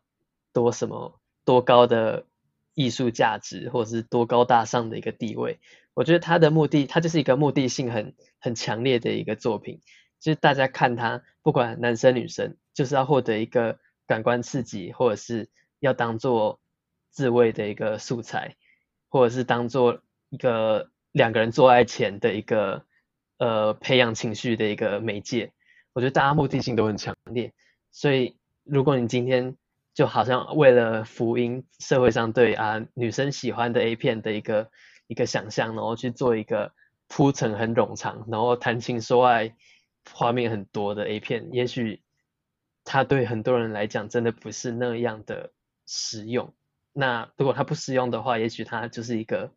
[0.53, 1.19] 多什么。
[1.45, 2.25] 多高的
[2.73, 5.59] 艺术价值，或者是多高大上的一个地位？
[5.93, 9.81] 我觉得他的目的，他就是一个目的性很很强烈的一个作品。
[10.21, 15.49] 就是大家看他，不管男生女生，就是要获得一个感官刺激，或者是
[15.81, 16.61] 要当做
[17.09, 18.55] 自慰的一个素材，
[19.09, 19.99] 或者是当做
[20.29, 22.83] 一个两个人做爱前的一个
[23.37, 25.53] 呃培养情绪的一个媒介。
[25.93, 27.53] 我觉得大家目的性都很强烈，
[27.91, 28.35] 所以
[28.65, 29.55] 如果你今天。
[29.95, 34.71] 就好像为了福音社会上对啊女生喜欢的 A 片的一个
[35.05, 36.73] 一个想象，然后去做一个
[37.07, 39.55] 铺陈很冗长，然后谈情说爱
[40.11, 42.01] 画面很多的 A 片，也许
[42.83, 45.51] 它对很多人来讲真的不是那样的
[45.85, 46.55] 实用。
[46.91, 49.53] 那如果它不实用的话，也许它就是一个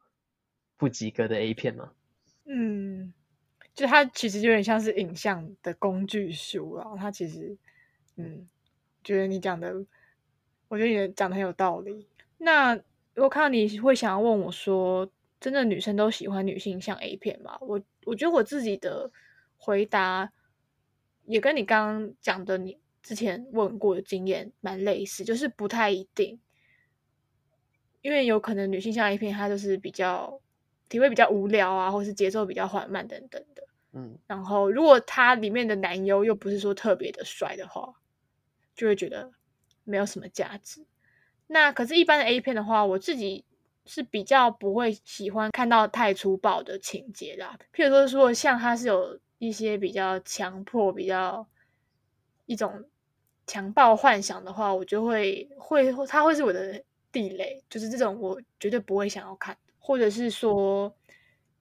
[0.76, 1.92] 不及格的 A 片吗。
[2.44, 3.12] 嗯，
[3.74, 6.96] 就它其实有点像是影像的工具书啊。
[6.96, 7.56] 它其实，
[8.16, 8.48] 嗯，
[9.02, 9.84] 觉得你讲的。
[10.68, 12.08] 我觉得你讲的很有道理。
[12.38, 12.74] 那
[13.14, 15.08] 如果看到你会想要问我说，
[15.38, 17.56] 真的女生都喜欢女性像 A 片吗？
[17.60, 19.08] 我我觉得我自己的
[19.56, 20.32] 回答
[21.24, 26.40] 也跟你刚刚讲的你之前问过的经验蛮类似，就是不太一定，
[28.02, 30.40] 因为有可能女性像 A 片它就是比较
[30.88, 33.62] 体会比较无聊啊，或是节奏比较缓慢等等的。
[33.92, 37.94] 嗯，然后如果它里面的男优又不是说特别的帅的话，
[38.74, 39.32] 就会觉得。
[39.88, 40.84] 没有什么价值。
[41.46, 43.44] 那可是，一般的 A 片的话，我自己
[43.84, 47.44] 是比较不会喜欢看到太粗暴的情节的。
[47.72, 51.46] 譬如说，如果像它是有一些比较强迫、比较
[52.46, 52.86] 一种
[53.46, 56.82] 强暴幻想的话，我就会会它会是我的
[57.12, 59.56] 地雷，就是这种我绝对不会想要看。
[59.86, 60.92] 或者是说，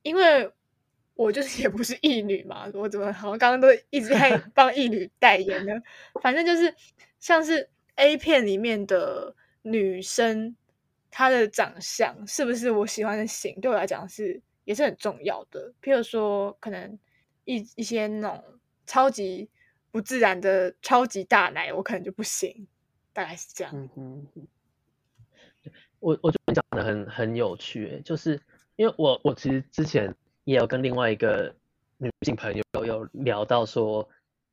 [0.02, 0.52] 因为
[1.14, 5.74] 我就是也不是异女嘛，我怎么好像刚刚都一直在 帮异女代言呢？
[6.22, 6.74] 反正就是
[7.20, 7.70] 像是。
[7.98, 10.54] A 片里面的女生，
[11.10, 13.58] 她的长相是不是我喜欢的型？
[13.62, 15.74] 对我来讲是也是很重要的。
[15.82, 17.00] 譬如说，可能
[17.46, 18.44] 一一些那种
[18.86, 19.50] 超级
[19.92, 22.68] 不自然的超级大奶，我可能就不行。
[23.14, 23.90] 大概是这样。
[26.06, 28.40] 我我觉得讲的很很有趣，就是
[28.76, 31.56] 因为我我其实之前也有跟另外一个
[31.98, 34.08] 女性朋友有聊到说，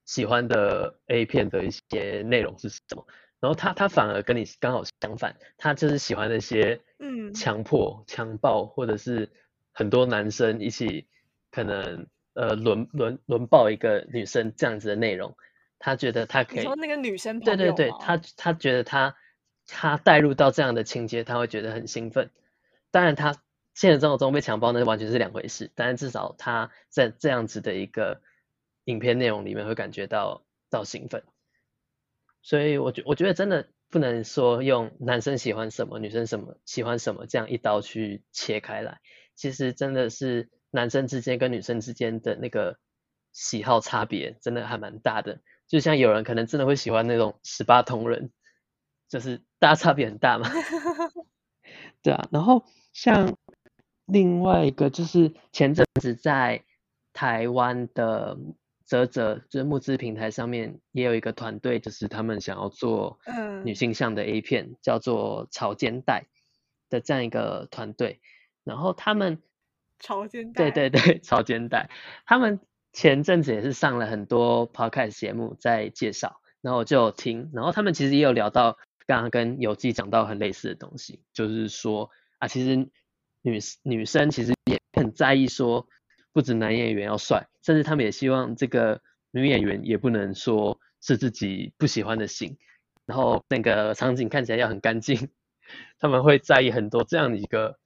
[0.06, 3.06] 喜欢的 A 片的一些内容是什么。
[3.38, 9.28] 然后她她反而跟你刚好相反，她就是喜欢那些嗯强迫、强暴，或者是
[9.72, 11.06] 很多男生一起
[11.50, 15.36] 可能呃轮轮轮抱一个女生这样子的内容，
[15.78, 16.62] 她觉得她可以。
[16.62, 19.14] 说那个女生对对对，她她觉得他
[19.66, 22.30] 他带入到这样的情节，他会觉得很兴奋。
[22.90, 23.42] 当然，他
[23.74, 28.20] 现实生活中被强暴那完全是两回事，但是至少他在这样子的一个
[28.84, 31.22] 影片内容里面会感觉到到兴奋。
[32.42, 39.00] 所以，我觉我觉得真的不能说用男生喜欢什么，女生什么喜欢什么这样一刀去切开来。
[39.34, 42.76] 其实真的是男生之间跟女生之间的那个
[43.32, 45.40] 喜好差别，真的还蛮大的。
[45.66, 48.30] 就像有人可能真的会喜欢那种十八铜人，
[49.12, 50.48] 就是大家差别很大嘛。
[52.02, 53.36] 对啊，然后像
[54.06, 56.64] 另外一个就是前阵子在
[57.12, 58.38] 台湾的。
[58.84, 63.18] 泽泽就是募资平台上面也有一个团队，就是他们想要做
[63.64, 66.26] 女性向的 A 片，叫做潮肩带
[66.90, 68.20] 的这样一个团队。
[68.64, 69.40] 然后他们
[69.98, 71.88] 潮肩带，对对对， 潮肩带。
[72.26, 72.60] 他们
[72.92, 77.50] 前阵子也是上了很多 podcast 节目在介绍，然后我就听。
[77.54, 78.76] 然后他们其实也有聊到，
[79.06, 82.76] 刚刚跟有记讲到很类似的东西，就是说啊，其实
[83.42, 85.86] 女女生其实也很在意说。
[86.34, 92.56] 不止男演员要帅，甚至他们也希望这个女演员也不能说是自己不喜欢的型，
[93.04, 95.28] 然后那个场景看起来要很干净，
[96.00, 97.78] 他们会在意很多这样的一个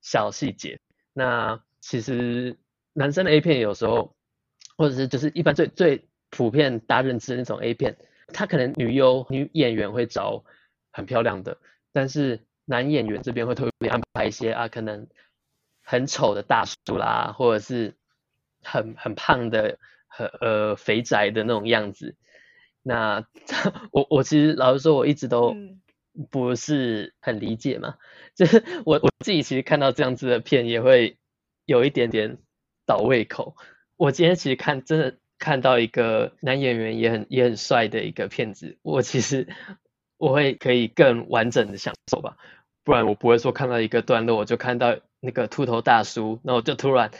[0.00, 0.80] 小细节。
[1.12, 2.56] 那其实
[2.94, 4.16] 男生的 A 片有时候，
[4.78, 7.98] 或者是就是一般最最普遍大家认知的那种 A 片，
[8.32, 10.44] 他可能女优女演员会找
[10.92, 11.58] 很漂亮的，
[11.92, 15.06] 但是男演员这边会特别安排一些啊，可能
[15.82, 17.94] 很丑的大叔啦，或者是
[18.62, 22.16] 很很胖的、很呃肥宅的那种样子。
[22.82, 23.26] 那
[23.92, 25.54] 我我其实老实说，我一直都
[26.30, 27.96] 不是很理解嘛，
[28.34, 31.18] 就是我我自己其实看到这样子的片也会
[31.64, 32.38] 有一点点
[32.86, 33.56] 倒胃口。
[33.96, 39.46] 我今天其实看真的看到一个男演员也很也很帅的一个片子，我其实
[40.16, 42.38] 我会可以更完整的享受吧，
[42.82, 47.10] 不然我不会说看到一个段落我就看到那个秃头大叔，那我就突然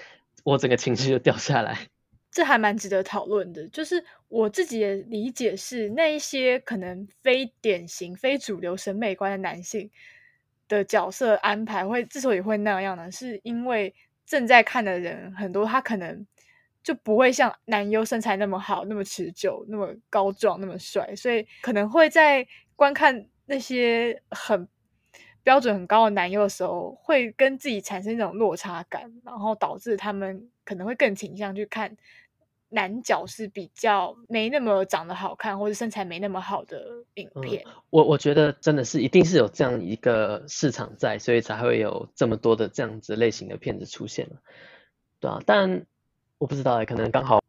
[0.42, 1.76] 我整个情绪就掉下来。
[2.32, 9.90] 这还蛮值得讨论的，就是我自己的理解是，那一些可能非典型、非主流审美观的男性
[10.66, 13.94] 的角色安排，会之所以会那样呢，是因为
[14.24, 16.26] 正在看的人很多，他可能
[16.84, 24.68] 就不会像男优身材那么好、那么持久、那么高壮、那么帅，所以可能会在观看那些很
[25.42, 31.96] 标准很高的男优的时候，会跟自己产生一种落差感，然后导致他们可能会更倾向去看。
[32.70, 37.62] 男角是比较没那么长得好看，或者身材没那么好的影片。
[37.88, 44.42] 我我觉得真的是一定是有这样一个市场在，所以才会有这么多的这样子类型的片子出现了，
[45.20, 45.86] 对啊，但
[46.44, 47.42] 我不知道哎，可能刚好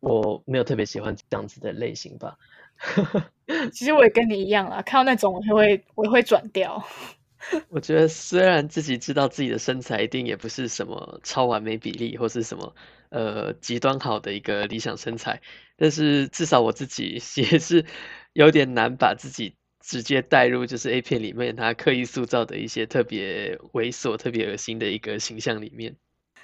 [0.00, 2.36] 我没有特别喜欢这样子的类型吧。
[3.72, 6.86] 其实我也跟你一样啊，看到那种我就会我会转掉。
[7.70, 12.76] 我觉得虽然自己知道自己的身材一定也不是什么超完美比例，或是什么
[13.08, 15.40] 呃极端好的一个理想身材，
[15.78, 17.14] 但是至少我自己
[17.50, 17.86] 也是
[18.34, 25.96] 有点难把自己直接带入就是 A 片里面他刻意塑造的一些特别猥琐、特别恶心的一个形象里面。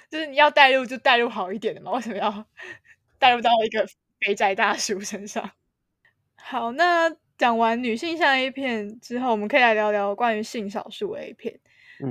[0.09, 2.45] 就是你要带入就带入好一点的嘛，为什么要
[3.17, 3.87] 带入到一个
[4.19, 5.51] 肥宅大叔身上？
[6.35, 7.15] 好，那。
[7.39, 11.57] 讲完女性向 A 片之后，我们可以来聊聊关于性少数 A 片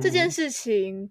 [0.01, 1.11] 这件事情。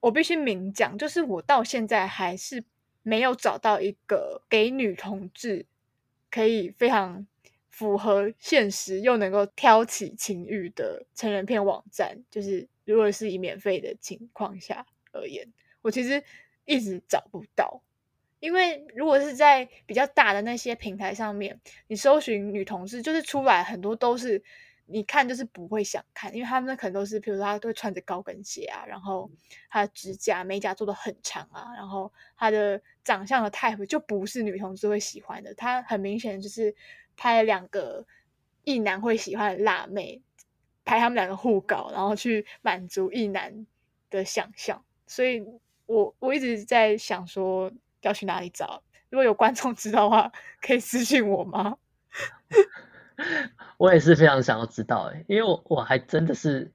[0.00, 2.62] 我必须明讲，就是我到现在还是
[3.02, 5.64] 没有找到一个给女同志
[6.30, 7.26] 可以非常
[7.70, 12.24] 符合现实又能够挑起情欲的成人片网站。
[12.30, 15.48] 就是如果是以免费的情况下而言，
[15.86, 16.20] 我其实
[16.64, 17.80] 一直找不到。
[18.40, 24.42] 因为如果是在比较大的那些平台上面，你搜寻女同志，就是出来很多都是
[24.84, 29.30] 你看就是不会想看，因为他们可能都是，比如说他都会穿着高跟鞋啊，然后
[29.70, 36.74] 他的指甲美甲做的很长啊，然后他的长相的 type 就不是女同志会喜欢的，他很明显就是
[37.16, 38.04] 拍两个
[38.64, 40.20] 异男会喜欢的辣妹，
[40.84, 43.66] 拍他们两个互搞，然后去满足异男
[44.10, 45.42] 的想象，所以
[45.86, 47.72] 我我一直在想说。
[48.02, 48.80] 要去哪里找？
[49.10, 50.30] 如果有观众知道的话，
[50.60, 51.76] 可以私信我吗？
[53.78, 56.70] 我也是非常想要知道哎，因为我我还真的是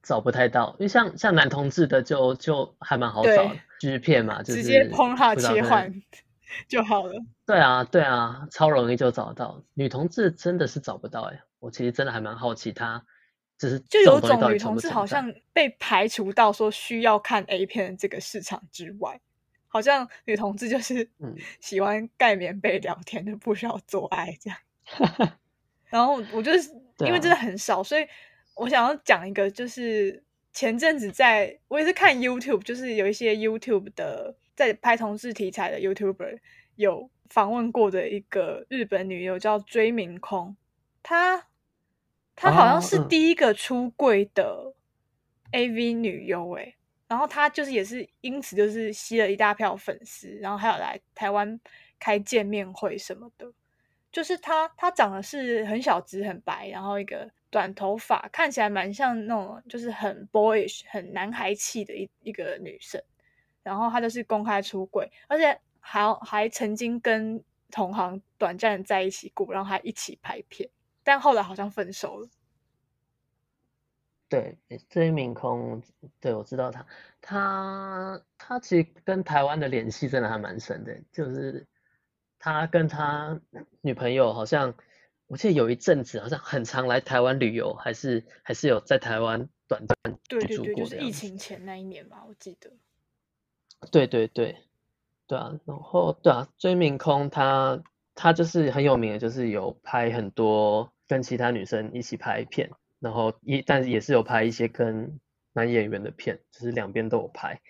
[0.00, 5.92] 找不太到，因为像像男同志的就就还蛮好找，G 片嘛，就直接碰它切换
[6.68, 7.14] 就好了。
[7.44, 9.64] 对啊对啊，超容易就找到。
[9.72, 13.04] 女同志真的是找不到哎，我其实真的还蛮好奇，他
[13.64, 19.20] 就是就有种女同志好像被排除到说需要看 A 片这个市场之外。
[19.66, 21.10] 好像女同志就是
[21.60, 24.58] 喜欢盖棉被聊天，就不需要做爱这样。
[25.90, 28.06] 然后我就是因为真的很少，所以
[28.54, 36.38] 我想要讲一个，就是前阵子在我也是看 YouTube，就是有一些 YouTube 的在拍同志题材的 YouTuber
[36.76, 40.56] 有访问过的一个日本女友叫追明空，
[41.02, 41.48] 她
[42.36, 44.74] 她好像是第一个出柜的
[45.52, 46.76] AV 女优诶。
[47.06, 51.60] 然后她就是也是因此就是吸了一大票粉丝，然后还有来台湾
[51.98, 53.52] 开见面会什么的。
[54.10, 63.02] 就是她，她长得是很小只很白，然后一个短头发，看起来蛮像那种就是很 boyish 很男孩气的一一个女生。
[63.62, 70.68] 然后她就是公开出轨，而且还还曾经跟同行短暂在一起过，然后还一起拍片，
[71.04, 72.28] 但后来好像分手了。
[74.28, 75.80] 对，这一名空，
[76.18, 76.86] 对我知道他，
[77.20, 81.68] 他他其实跟台湾的联系真的还蛮深的，就是
[82.40, 83.38] 他跟他
[83.80, 84.74] 女朋友好像，
[85.26, 89.96] 我记得有一阵子好像很常来台湾旅游，还是还是有在台湾短暂
[90.26, 92.72] 对对对，就是疫情前那一年吧，我记得。
[93.92, 94.64] 对对对，
[95.26, 97.80] 对啊，然后对啊，追明空他
[98.14, 105.20] 他就是很有名的，就是有拍很多跟其他女生一起拍片，然后一但是也是有拍一些跟
[105.52, 107.60] 男演员的片，就是两边都有拍。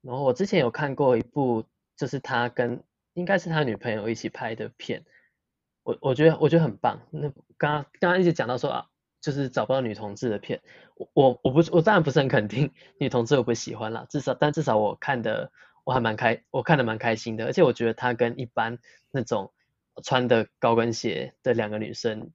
[0.00, 1.64] 然后我之前有看过一部，
[1.96, 5.04] 就是他跟应该是他女朋友一起拍的片，
[5.82, 7.00] 我我觉得我觉得很棒。
[7.10, 8.86] 那刚刚刚刚一直讲到说啊，
[9.20, 10.62] 就是找不到女同志的片，
[10.94, 15.50] 我我我不我当然不是很肯定女同志会不会喜欢啦，至少但至少我看的
[15.82, 18.78] 我还蛮开，我看的蛮开心的，而且我觉得他跟一般
[19.10, 19.52] 那种
[20.04, 22.30] 穿的高跟鞋的两个女生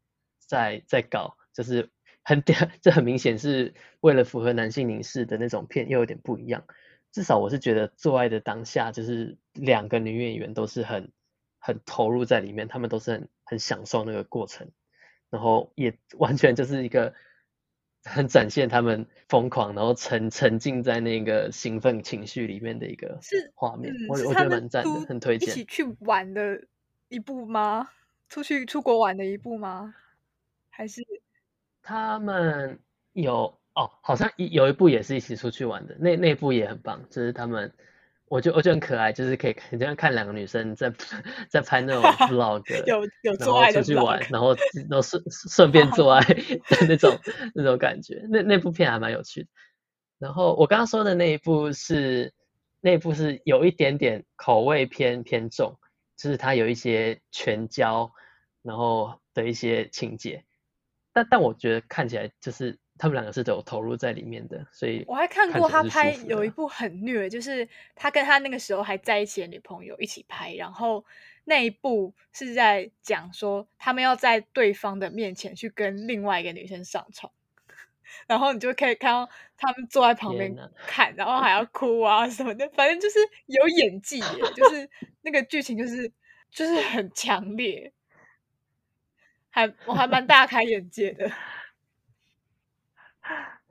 [0.54, 1.90] 在在搞，就是
[2.24, 6.64] 很点， 这很明显是为了符合男性凝视的那种片，又有点不一样。
[7.12, 11.12] 至少我是觉得做爱的当下，就是两个女演员都是很
[11.58, 14.70] 很投入在里面，她们都是很很享受那个过程，
[15.32, 17.16] 然后也完全就是一个
[18.04, 25.50] 很展现他们疯狂，然后沉沉浸在那个兴奋情绪里面的一个是画面，嗯，我是我觉得蛮赞的，很推荐。
[25.50, 26.64] 一起去玩的
[27.10, 27.90] 一部吗？
[28.30, 29.94] 出去出国玩的一部吗？
[30.74, 31.02] 还是
[31.82, 32.80] 他们
[33.14, 33.58] 有。
[33.76, 37.74] 哦，好像有一部也是一起出去玩的，那那部也很棒，就是他们，
[38.28, 40.94] 我觉得我觉得很可爱，就是可以很像看两个女生在
[41.50, 44.56] 在拍那种 vlog，有有然后出去玩，然后
[44.88, 46.22] 然后顺顺便做爱
[46.70, 47.18] 的那种
[47.56, 49.50] 那种感觉，那那部片还蛮有趣的。
[50.20, 52.32] 然后我刚刚说的那一部是
[52.80, 55.80] 那一部是有一点点口味偏偏重，
[56.16, 58.12] 就是它有一些全焦，
[58.62, 60.46] 然后的一些情节，
[61.14, 62.78] 但但我觉得看起来就是。
[62.96, 71.04] 他们两个是有投入在里面的，所以我还看过他拍有一部很虐，就是他跟他那个时候还在一起的女朋友一起拍，然后
[71.44, 77.34] 那一部是在讲说他们要在对方的面前去跟另外一个女生上床，
[78.28, 80.56] 然后你就可以看到他们坐在旁边
[80.86, 84.22] 看，然后还要哭啊什么的，反正就是有演技，
[84.56, 84.88] 就是
[85.24, 86.10] 那个剧情就是
[86.52, 87.92] 就是很强烈，
[89.54, 91.30] 还我还蛮大开眼界的。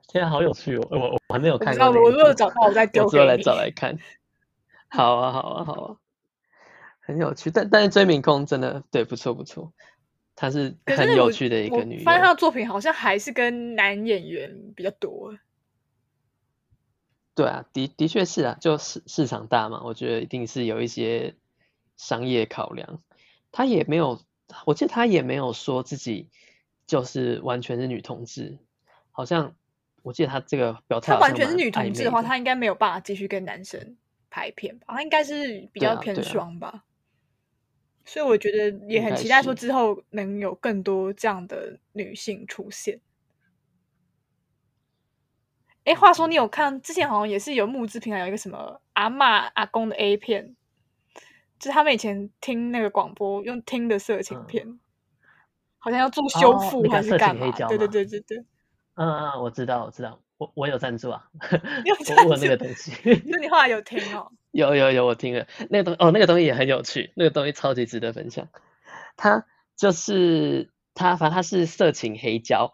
[0.07, 0.87] 现在好有趣哦！
[0.91, 1.87] 我我还没有看过。
[1.87, 3.25] 我如果找到，我再丢给你。
[3.25, 3.97] 来找来看。
[4.87, 5.97] 好啊，好啊，好啊，
[7.01, 7.51] 很有趣。
[7.51, 9.73] 但但是追明空真的对不错不错，
[10.35, 12.01] 她是很有趣的一个女。
[12.03, 15.37] 发现她的作品好像还是跟男演员比较多。
[17.35, 21.35] 对啊，的的确是啊，就市市场大嘛，我觉得一定是有一些
[21.97, 23.01] 商业考量。
[23.51, 24.21] 她也没有，
[24.65, 26.29] 我记得她也没有说自己
[26.85, 28.57] 就是完全是女同志。
[29.11, 29.55] 好像
[30.01, 33.95] 我记得他这个表态，他完全是女同志的话，他应该没有办法继续跟男生
[34.29, 34.87] 拍片吧？
[34.89, 36.83] 他应该是比较偏双吧。
[38.05, 42.99] 所以我觉得也很期待说之后能有更多这样的女性出现。
[45.85, 50.55] 哎，话说你有看之前好像也是有募资平台有一个什么阿妈阿公的 A 片，
[51.63, 54.79] 就是他们以前听那个广播用听的色情片，
[55.79, 57.49] 好像要做修复还是干嘛？
[57.69, 58.37] 对对对对对。
[58.95, 61.29] 嗯嗯，我知道，我知道，我我有赞助啊，
[62.25, 62.91] 我我那个东西，
[63.27, 64.29] 那你后来有听哦？
[64.51, 68.49] 有有有，我听了那个东哦，那个东西也很有趣，那个东西超级值得分享。
[69.15, 69.45] 它
[69.77, 72.73] 就是它，反正它是色情黑胶，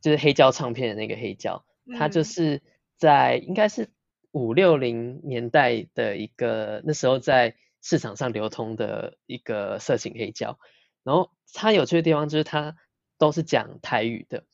[0.00, 1.62] 就是黑胶唱片的那个黑胶，
[1.98, 2.62] 它就是
[2.96, 3.90] 在应该是
[4.32, 10.58] 五六零年代的一个那时候在市场上流通的一个色情黑胶。
[11.02, 12.76] 然后它有趣的地方就是它
[13.18, 14.44] 都是讲台语的，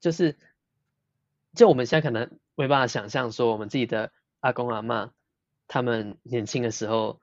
[0.00, 0.36] 就是。
[1.54, 4.10] 就我们现在可能没办法想象，说我们自己的
[4.40, 5.12] 阿公阿妈
[5.68, 7.20] 他们年轻的时候，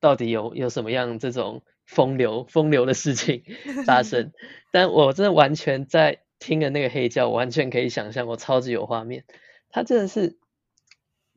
[0.00, 3.44] 到底有有什么样这种风流风流的事情
[3.84, 4.32] 发生。
[4.72, 9.26] 但我真的完全在听了那个黑胶，完全可以想象，我超级有画面。
[9.68, 10.38] 他真的是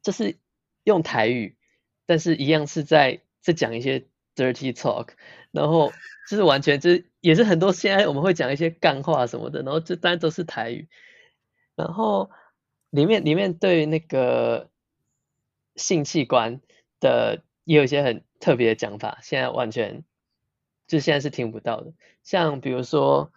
[0.02, 0.38] 就是
[0.86, 1.58] 用台语，
[2.06, 5.10] 但是一样是在在讲一些 dirty talk，
[5.52, 5.92] 然后
[6.28, 10.88] 就是完全就是也是很多现在我们会讲一些干话什么的，然后这当然都是台语。
[11.76, 12.32] 然后
[12.90, 14.70] 里面里面对那个
[15.76, 16.62] 性器官
[17.00, 20.04] 的也有一些很特别的讲法，现在完全
[20.88, 21.94] 就现在是听不到的。
[22.24, 23.32] 像比如说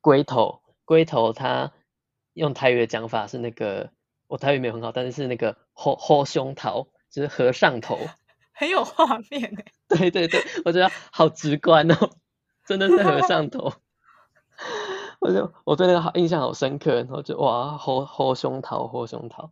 [0.00, 1.72] 龟头，龟头它
[2.34, 3.90] 用台语的讲法是那个，
[4.26, 7.98] 我台语没有很好，但是是那个吼吼胸桃，就是和尚头，
[8.56, 9.64] 很有画面哎。
[9.88, 12.10] 对对对，我觉得好直观哦，
[12.64, 13.72] 真的是和尚头。
[15.20, 19.50] 我就我对那个好印象好深刻，然后就哇，吼吼胸膛，吼胸膛。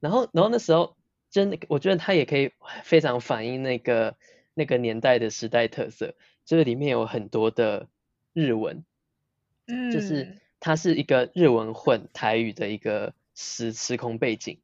[0.00, 0.96] 然后然后那时候
[1.30, 2.52] 真的，我觉得它也可以
[2.82, 4.16] 非常反映那个
[4.54, 6.14] 那个年代的时代特色，
[6.44, 7.88] 就是里面有很多的
[8.32, 8.84] 日文，
[9.66, 14.58] 嗯，就是它是一个日文混台语的一个时时空背景，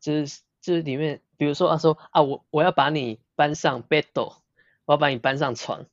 [0.00, 4.04] 就是就是里面，比如说他说啊，我我要把你搬上 bed，
[4.84, 5.86] 我要把你搬上床，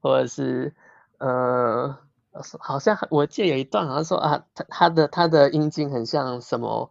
[0.00, 0.72] 或者是
[1.18, 1.98] 呃，
[2.30, 6.88] 好像我记得有一段好像说啊，他他的他的阴茎很像什么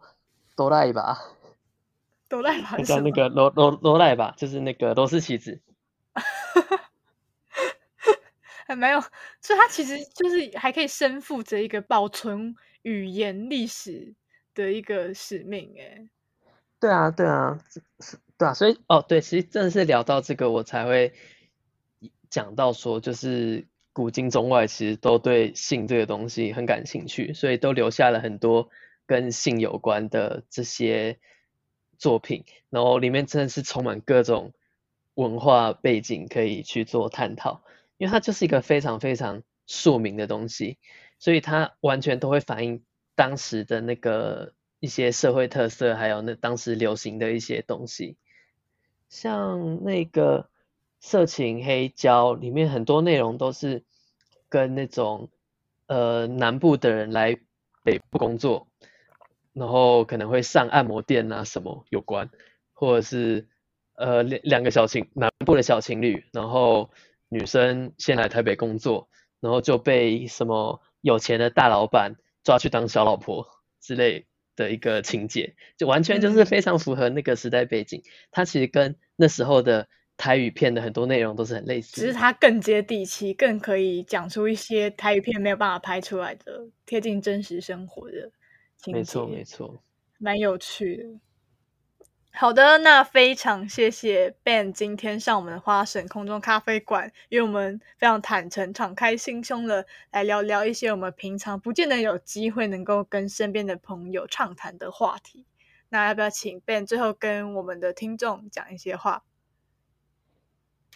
[0.56, 1.22] 哆啦吧，
[2.28, 5.58] 哆啦吧，像那个罗罗罗赖吧，就是那个罗斯棋子。
[8.66, 9.00] 还没有，
[9.40, 14.14] 所以他其实就是还可以身负着一个保存语言历史
[14.54, 16.06] 的一个使命，哎。
[16.78, 17.58] 对啊，对啊，
[18.00, 21.14] 是，对啊，所以哦，对，其实真的是聊到这个，我才会
[22.28, 28.68] 讲到说，就是古今中外其实都对性这个东西很感兴趣，所以都留下了很多
[29.06, 31.18] 跟性有关的这些
[31.98, 34.52] 作品，然后里面真的是充满各种
[35.14, 37.62] 文化背景可以去做探讨，
[37.96, 40.76] 因为它就是一个非常非常庶民的东西，
[41.18, 42.84] 所以它完全都会反映
[43.14, 44.52] 当时的那个。
[44.78, 48.16] 一些社会特色，还有那当时流行的一些东西，
[49.08, 50.50] 像那个
[51.00, 53.84] 色情黑胶里面很多内容都是
[54.48, 55.30] 跟那种
[55.86, 57.36] 呃南部的人来
[57.82, 58.68] 北部工作，
[59.52, 62.28] 然后可能会上按摩店啊什么有关，
[62.74, 63.48] 或者是
[63.94, 66.90] 呃两两个小情南部的小情侣，然后
[67.28, 69.08] 女生先来台北工作，
[69.40, 73.48] 然后就被什么有钱的大老板抓去当小老婆
[73.80, 74.26] 之类。
[74.56, 78.02] 的一个情节，就完全就是非常符合那个时代背景。
[78.30, 88.32] 它其实跟那时候的台语片的很多内容都是很类似，只是它更接地气，更可以讲出一些台语片没有办法拍出来的贴近真实生活的
[88.76, 88.98] 情节。
[88.98, 89.82] 没错，没错，
[90.18, 91.04] 蛮有趣的。
[92.38, 105.46] 好的，那非常谢谢 Ben 今天上我们的花神空中咖啡馆，因为我们非常坦诚、敞开心胸的来聊聊一些我们平常不见得有机会能够跟身边的朋友畅谈的话题。
[105.88, 109.22] 那要不要请 Ben 最后跟我们的听众讲一些话？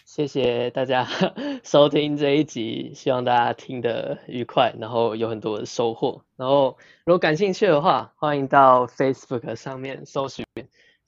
[0.05, 1.07] 谢谢大家
[1.65, 6.23] 收听这一集，希望大家听得愉快，然后有很多的收获。
[6.35, 10.45] 然后如果感兴趣的话，欢迎到 Facebook 上面搜寻。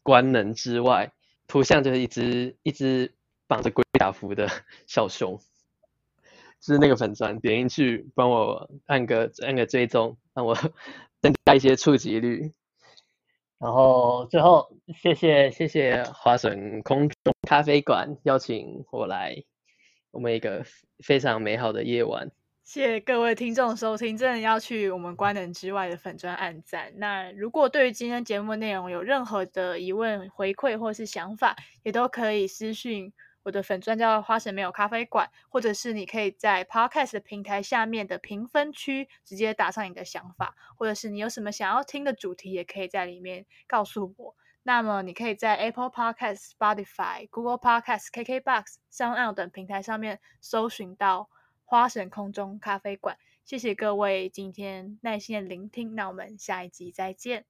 [0.04, 1.12] 官能之外，
[1.48, 3.14] 图像就是一只一只
[3.48, 4.48] 绑着龟甲服的
[4.86, 5.40] 小熊，
[6.60, 10.54] 就是那个粉钻，点进去帮我按个按个追踪，让我
[11.22, 12.52] 增加一些触及率。
[13.60, 19.44] 然后最后，谢谢谢谢花神空中咖啡馆邀请我来，
[20.12, 20.66] 我们一个
[21.00, 22.30] 非常美好的夜晚。
[22.64, 26.94] 谢谢各位听众收听，真的要去我们官能之外的粉专按赞。
[26.96, 33.12] 那如果对于今天节目内容有任何的疑问、回馈或是想法，也都可以私讯
[33.44, 44.36] 我的粉专，叫花神没有咖啡馆，或者是你可以在 Podcast 平台下面的评分区直接打上你的想法，或者是你有什么想要听的主题，也可以在里面告诉我。
[44.64, 51.30] 那么你可以在 Apple Podcast、Spotify、Google Podcast、KKBox、Sound 等平台上面搜寻到。
[51.66, 57.46] 花神空中咖啡馆，谢谢各位今天耐心的聆听，那我们下一集再见。